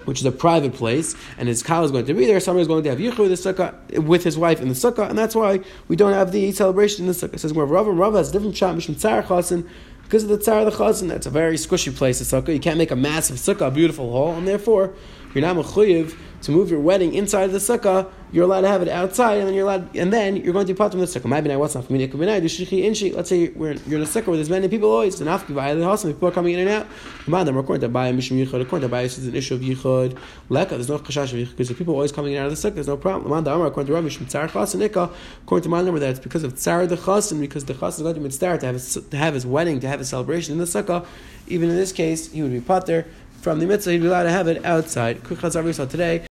which 0.05 0.19
is 0.19 0.25
a 0.25 0.31
private 0.31 0.73
place, 0.73 1.15
and 1.39 1.47
his 1.47 1.63
cow 1.63 1.83
is 1.83 1.89
going 1.89 2.05
to 2.05 2.13
be 2.13 2.27
there. 2.27 2.39
Somebody 2.39 2.61
is 2.61 2.67
going 2.67 2.83
to 2.83 2.89
have 2.91 2.99
yichud 2.99 3.27
the 3.27 3.53
sukkah 3.53 3.99
with 4.03 4.23
his 4.23 4.37
wife 4.37 4.61
in 4.61 4.69
the 4.69 4.75
sukkah, 4.75 5.09
and 5.09 5.17
that's 5.17 5.33
why 5.33 5.61
we 5.87 5.95
don't 5.95 6.13
have 6.13 6.31
the 6.31 6.51
celebration 6.51 7.05
in 7.05 7.07
the 7.07 7.13
sukkah. 7.13 7.33
It 7.33 7.39
says 7.39 7.53
where 7.53 7.65
Rav 7.65 7.87
Rav 7.87 8.13
has 8.13 8.29
a 8.29 8.33
different 8.33 8.55
shot 8.55 8.75
mishum 8.75 8.95
tzar 8.95 9.23
chasen 9.23 9.67
because 10.05 10.23
of 10.23 10.29
the 10.29 10.37
tzar 10.37 10.59
of 10.59 10.65
the 10.65 10.71
chazan. 10.71 11.09
That's 11.09 11.27
a 11.27 11.31
very 11.31 11.57
squishy 11.57 11.95
place, 11.95 12.19
the 12.19 12.25
sukkah. 12.25 12.53
You 12.53 12.59
can't 12.59 12.77
make 12.77 12.91
a 12.91 12.95
massive 12.95 13.37
sukkah, 13.37 13.67
a 13.67 13.71
beautiful 13.71 14.11
hall, 14.11 14.33
and 14.33 14.47
therefore 14.47 14.93
you're 15.35 15.41
not 15.41 15.55
mechuyev 15.57 16.17
to 16.41 16.51
move 16.51 16.69
your 16.69 16.79
wedding 16.79 17.13
inside 17.15 17.47
the 17.47 17.57
sukkah, 17.57 18.07
you're 18.31 18.43
allowed 18.43 18.61
to 18.61 18.67
have 18.67 18.81
it 18.83 18.87
outside, 18.89 19.39
and 19.39 19.47
then 19.47 19.55
you're 19.55 19.63
allowed, 19.63 19.95
and 19.95 20.13
then 20.13 20.35
you're 20.35 20.53
going 20.53 20.67
to 20.67 20.73
be 20.73 20.77
part 20.77 20.91
from 20.91 20.99
the 20.99 21.05
sukkah. 21.07 21.57
What's 21.57 21.73
not 21.73 21.85
for 21.85 21.93
me? 21.93 22.05
Let's 22.05 23.29
say 23.29 23.51
you're 23.55 23.71
in 23.71 23.77
a 23.77 24.05
sukkah 24.05 24.27
where 24.27 24.35
there's 24.35 24.49
many 24.49 24.67
people 24.67 24.91
always, 24.91 25.19
and 25.19 25.29
after 25.29 25.53
people 25.53 26.27
are 26.27 26.31
coming 26.31 26.53
in 26.53 26.59
and 26.67 26.69
out. 26.69 26.85
According 27.27 27.81
to 27.81 27.89
Abaya 27.89 28.13
Mishum 28.15 28.45
Yichud, 28.45 28.61
according 28.61 28.87
to 28.87 28.95
Abaya, 28.95 29.05
is 29.05 29.25
an 29.25 29.35
issue 29.35 29.55
of 29.55 29.61
Yichud. 29.61 30.17
Leka, 30.49 30.75
there's 30.75 30.89
no 30.89 30.99
chashash 30.99 31.33
of 31.33 31.39
Yichud 31.39 31.51
because 31.51 31.69
the 31.69 31.73
people 31.73 31.95
always 31.95 32.11
coming 32.11 32.33
in 32.33 32.37
and 32.37 32.45
out 32.45 32.51
of 32.51 32.61
the 32.61 32.69
sukkah. 32.69 32.75
There's 32.75 32.87
no 32.87 32.97
problem. 32.97 33.31
According 33.31 33.87
to 33.87 33.93
Rabbi 33.93 34.07
Mishum 34.07 34.27
Tzar 34.29 34.47
Chasen 34.49 34.81
Ika, 34.83 35.09
according 35.43 35.63
to 35.63 35.69
my 35.69 35.81
number, 35.81 35.99
that 35.99 36.09
it's 36.11 36.19
because 36.19 36.43
of 36.43 36.53
Tzar 36.53 36.85
the 36.87 36.97
Chasen, 36.97 37.39
because 37.39 37.65
the 37.65 37.73
Chasen 37.73 37.89
is 37.89 38.01
going 38.01 38.13
to 38.15 38.21
be 38.21 38.29
to 38.29 38.47
have 38.47 38.75
his, 38.75 38.93
to 39.09 39.17
have 39.17 39.33
his 39.33 39.45
wedding, 39.47 39.79
to 39.79 39.87
have 39.87 39.99
his 39.99 40.09
celebration 40.09 40.53
in 40.53 40.59
the 40.59 40.65
sukkah. 40.65 41.05
Even 41.47 41.69
in 41.69 41.75
this 41.75 41.91
case, 41.91 42.31
he 42.31 42.41
would 42.41 42.51
be 42.51 42.59
there 42.85 43.05
from 43.45 43.59
the 43.59 43.67
mitzvah, 43.67 43.91
he'd 43.91 44.01
be 44.01 44.07
allowed 44.07 44.23
to 44.23 44.31
have 44.31 44.47
it 44.47 44.65
outside. 44.65 45.23
Today, 45.23 46.25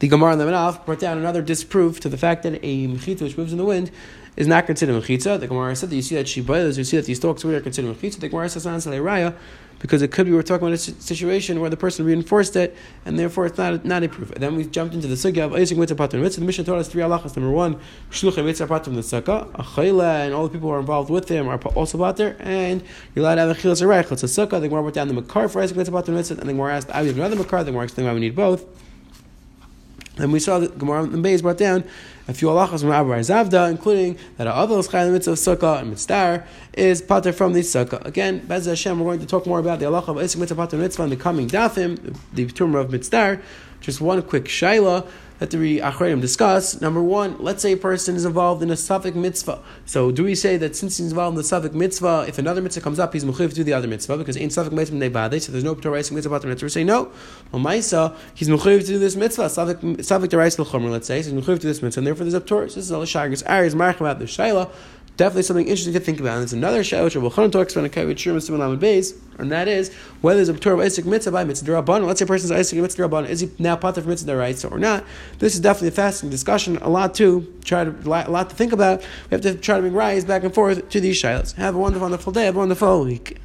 the 0.00 0.06
Gemara 0.06 0.36
the 0.36 0.44
Menaf 0.44 0.84
brought 0.84 1.00
down 1.00 1.16
another 1.16 1.40
disproof 1.40 1.98
to 2.00 2.10
the 2.10 2.18
fact 2.18 2.42
that 2.42 2.60
a 2.62 2.86
mechitza 2.86 3.22
which 3.22 3.38
moves 3.38 3.52
in 3.52 3.58
the 3.58 3.64
wind 3.64 3.90
is 4.36 4.46
not 4.46 4.66
considered 4.66 4.94
a 4.94 5.00
mechitza. 5.00 5.40
The 5.40 5.46
Gemara 5.46 5.74
said 5.74 5.88
that 5.88 5.96
you 5.96 6.02
see 6.02 6.16
that 6.16 6.28
she 6.28 6.42
boils, 6.42 6.76
you 6.76 6.84
see 6.84 6.98
that 6.98 7.06
these 7.06 7.16
stalks 7.16 7.42
are 7.42 7.60
considered 7.62 7.96
mechitza. 7.96 8.20
The 8.20 8.28
Gemara 8.28 8.50
says 8.50 8.66
raya 8.66 9.34
because 9.80 10.02
it 10.02 10.10
could 10.10 10.26
be 10.26 10.32
we're 10.32 10.42
talking 10.42 10.66
about 10.66 10.74
a 10.74 10.78
situation 10.78 11.60
where 11.60 11.70
the 11.70 11.76
person 11.76 12.04
reinforced 12.04 12.56
it 12.56 12.76
and 13.04 13.18
therefore 13.18 13.46
it's 13.46 13.58
not 13.58 13.84
not 13.84 14.02
a 14.02 14.08
proof. 14.08 14.30
And 14.32 14.42
then 14.42 14.56
we 14.56 14.64
jumped 14.64 14.94
into 14.94 15.06
the 15.06 15.14
sugya 15.14 15.44
of 15.44 15.54
Isaac 15.54 15.78
mitzvah 15.78 15.96
patur 15.96 16.20
mitzvah. 16.20 16.40
The 16.40 16.46
mission 16.46 16.64
taught 16.64 16.78
us 16.78 16.88
three 16.88 17.02
halachas. 17.02 17.36
Number 17.36 17.50
one, 17.50 17.78
shluchim 18.10 18.44
mitzvah 18.44 18.66
patur 18.66 18.94
the 18.94 19.00
sukkah. 19.00 19.48
A 19.54 20.24
and 20.24 20.34
all 20.34 20.44
the 20.44 20.50
people 20.50 20.68
who 20.68 20.74
are 20.74 20.80
involved 20.80 21.10
with 21.10 21.28
him 21.28 21.48
are 21.48 21.58
also 21.68 21.98
patur, 21.98 22.36
and 22.40 22.82
you're 23.14 23.24
allowed 23.24 23.36
to 23.36 23.40
have 23.42 23.50
a 23.50 23.60
chilas 23.60 23.82
arayich. 23.82 24.10
It's 24.12 24.22
a 24.22 24.26
sukkah. 24.26 24.60
The 24.60 24.68
Gemara 24.68 24.82
brought 24.82 24.94
down 24.94 25.08
the 25.08 25.14
makar 25.14 25.48
for 25.48 25.62
Isaac 25.62 25.76
mitzvah 25.76 26.10
mitzvah, 26.10 26.40
and 26.40 26.48
the 26.48 26.52
Gemara 26.52 26.76
asked, 26.76 26.90
I 26.90 27.04
have 27.04 27.16
another 27.16 27.36
makar. 27.36 27.64
The 27.64 27.70
Gemara 27.70 27.84
explained 27.84 28.08
why 28.08 28.14
we 28.14 28.20
need 28.20 28.36
both. 28.36 28.64
And 30.18 30.32
we 30.32 30.40
saw 30.40 30.58
that 30.58 30.78
Gemara 30.78 31.04
and 31.04 31.24
Beis 31.24 31.42
brought 31.42 31.58
down 31.58 31.84
a 32.26 32.34
few 32.34 32.48
halachas 32.48 32.80
from 32.80 32.90
Abba 32.90 33.10
Zavda, 33.20 33.70
including 33.70 34.18
that 34.36 34.46
a 34.46 34.50
Avos 34.50 34.88
Chayim 34.88 35.12
Mitzvah 35.12 35.32
Sukkah 35.32 35.80
and 35.80 35.90
Mitzvah 35.90 36.44
is 36.74 37.00
pater 37.00 37.32
from 37.32 37.52
the 37.52 37.60
Sukkah. 37.60 38.04
Again, 38.04 38.40
Bez 38.46 38.66
Hashem, 38.66 38.98
we're 38.98 39.06
going 39.06 39.20
to 39.20 39.26
talk 39.26 39.46
more 39.46 39.58
about 39.58 39.78
the 39.78 39.86
halacha 39.86 40.08
of 40.08 40.18
Isaac 40.18 40.40
Mitzvah 40.40 40.56
Pater 40.56 40.76
Mitzvah 40.76 41.04
in 41.04 41.10
the 41.10 41.16
coming 41.16 41.48
Dafim, 41.48 42.16
the, 42.32 42.46
Tumor 42.46 42.80
of 42.80 42.90
Mitzvah. 42.90 43.40
Just 43.80 44.00
one 44.00 44.20
quick 44.22 44.44
shaila. 44.44 45.06
That 45.38 45.50
the 45.50 45.78
Achreim 45.78 46.20
discuss. 46.20 46.80
Number 46.80 47.02
one, 47.02 47.36
let's 47.38 47.62
say 47.62 47.72
a 47.72 47.76
person 47.76 48.16
is 48.16 48.24
involved 48.24 48.62
in 48.62 48.70
a 48.70 48.76
suffix 48.76 49.16
mitzvah. 49.16 49.62
So 49.86 50.10
do 50.10 50.24
we 50.24 50.34
say 50.34 50.56
that 50.56 50.74
since 50.74 50.98
he's 50.98 51.10
involved 51.10 51.34
in 51.34 51.36
the 51.36 51.44
suffix 51.44 51.74
mitzvah, 51.74 52.26
if 52.28 52.38
another 52.38 52.60
mitzvah 52.60 52.82
comes 52.82 52.98
up, 52.98 53.12
he's 53.12 53.24
mechuyev 53.24 53.50
to 53.50 53.54
do 53.54 53.64
the 53.64 53.72
other 53.72 53.88
mitzvah 53.88 54.16
because 54.16 54.36
in 54.36 54.50
suffix 54.50 54.74
mitzvah 54.74 54.96
nevade, 54.96 55.40
so 55.40 55.52
there's 55.52 55.64
no 55.64 55.74
Torah 55.74 55.98
mitzvah 55.98 56.28
about 56.28 56.42
the 56.42 56.48
mitzvah. 56.48 56.66
We 56.66 56.70
say 56.70 56.84
no. 56.84 57.12
Well, 57.52 57.62
Maisa, 57.62 58.16
he's 58.34 58.48
mechuyev 58.48 58.80
to 58.80 58.86
do 58.86 58.98
this 58.98 59.16
mitzvah, 59.16 59.48
suffix 59.48 59.80
derais 59.82 60.58
l'chomer, 60.58 60.90
let's 60.90 61.06
say, 61.06 61.22
so 61.22 61.30
he's 61.30 61.40
mechuyev 61.40 61.60
to 61.60 61.66
this 61.66 61.82
mitzvah, 61.82 62.00
and 62.00 62.06
therefore 62.06 62.24
there's 62.24 62.34
a 62.34 62.40
Torah. 62.40 62.68
So 62.68 62.76
this 62.76 62.84
is 62.84 62.92
all 62.92 63.00
the 63.00 63.06
shagris. 63.06 63.42
Aries 63.46 63.74
mark 63.74 64.00
about 64.00 64.18
the 64.18 64.24
shaila 64.24 64.70
definitely 65.18 65.42
something 65.42 65.66
interesting 65.66 65.92
to 65.92 66.00
think 66.00 66.20
about. 66.20 66.34
And 66.34 66.40
there's 66.40 66.54
another 66.54 66.80
shayla 66.82 67.04
which 67.04 67.16
Rabbi 67.16 67.48
talks 67.48 67.74
about 67.74 67.84
in 67.84 67.90
Kavit 67.90 68.16
Shur 68.16 68.32
Mitzvah 68.32 68.56
Beis, 68.78 69.14
and 69.38 69.52
that 69.52 69.68
is 69.68 69.92
whether 70.22 70.38
there's 70.38 70.48
a 70.48 70.54
Torah 70.54 70.76
of 70.76 70.80
Isaac 70.80 71.04
Mitzvah 71.04 71.32
by 71.32 71.44
Mitzvah 71.44 71.72
Rabban. 71.72 72.06
Let's 72.06 72.20
say 72.20 72.24
a 72.24 72.26
person's 72.26 72.52
Isaac 72.52 72.78
Mitzvah 72.78 73.08
Rabban, 73.08 73.28
is 73.28 73.40
he 73.40 73.50
now 73.58 73.76
part 73.76 73.98
of 73.98 74.06
Mitzvah 74.06 74.34
right 74.34 74.64
or 74.64 74.78
not? 74.78 75.04
This 75.40 75.54
is 75.54 75.60
definitely 75.60 75.88
a 75.88 75.92
fascinating 75.92 76.30
discussion. 76.30 76.78
A 76.78 76.88
lot 76.88 77.14
to 77.16 77.52
try 77.64 77.84
to 77.84 77.90
a 77.90 78.30
lot 78.30 78.48
to 78.48 78.56
think 78.56 78.72
about. 78.72 79.00
We 79.00 79.34
have 79.34 79.42
to 79.42 79.54
try 79.56 79.76
to 79.76 79.82
bring 79.82 79.92
rise 79.92 80.24
back 80.24 80.44
and 80.44 80.54
forth 80.54 80.88
to 80.88 81.00
these 81.00 81.20
shaylas. 81.20 81.54
Have 81.54 81.74
a 81.74 81.78
wonderful, 81.78 82.06
wonderful 82.06 82.32
day. 82.32 82.46
Have 82.46 82.56
a 82.56 82.60
wonderful 82.60 83.04
week. 83.04 83.38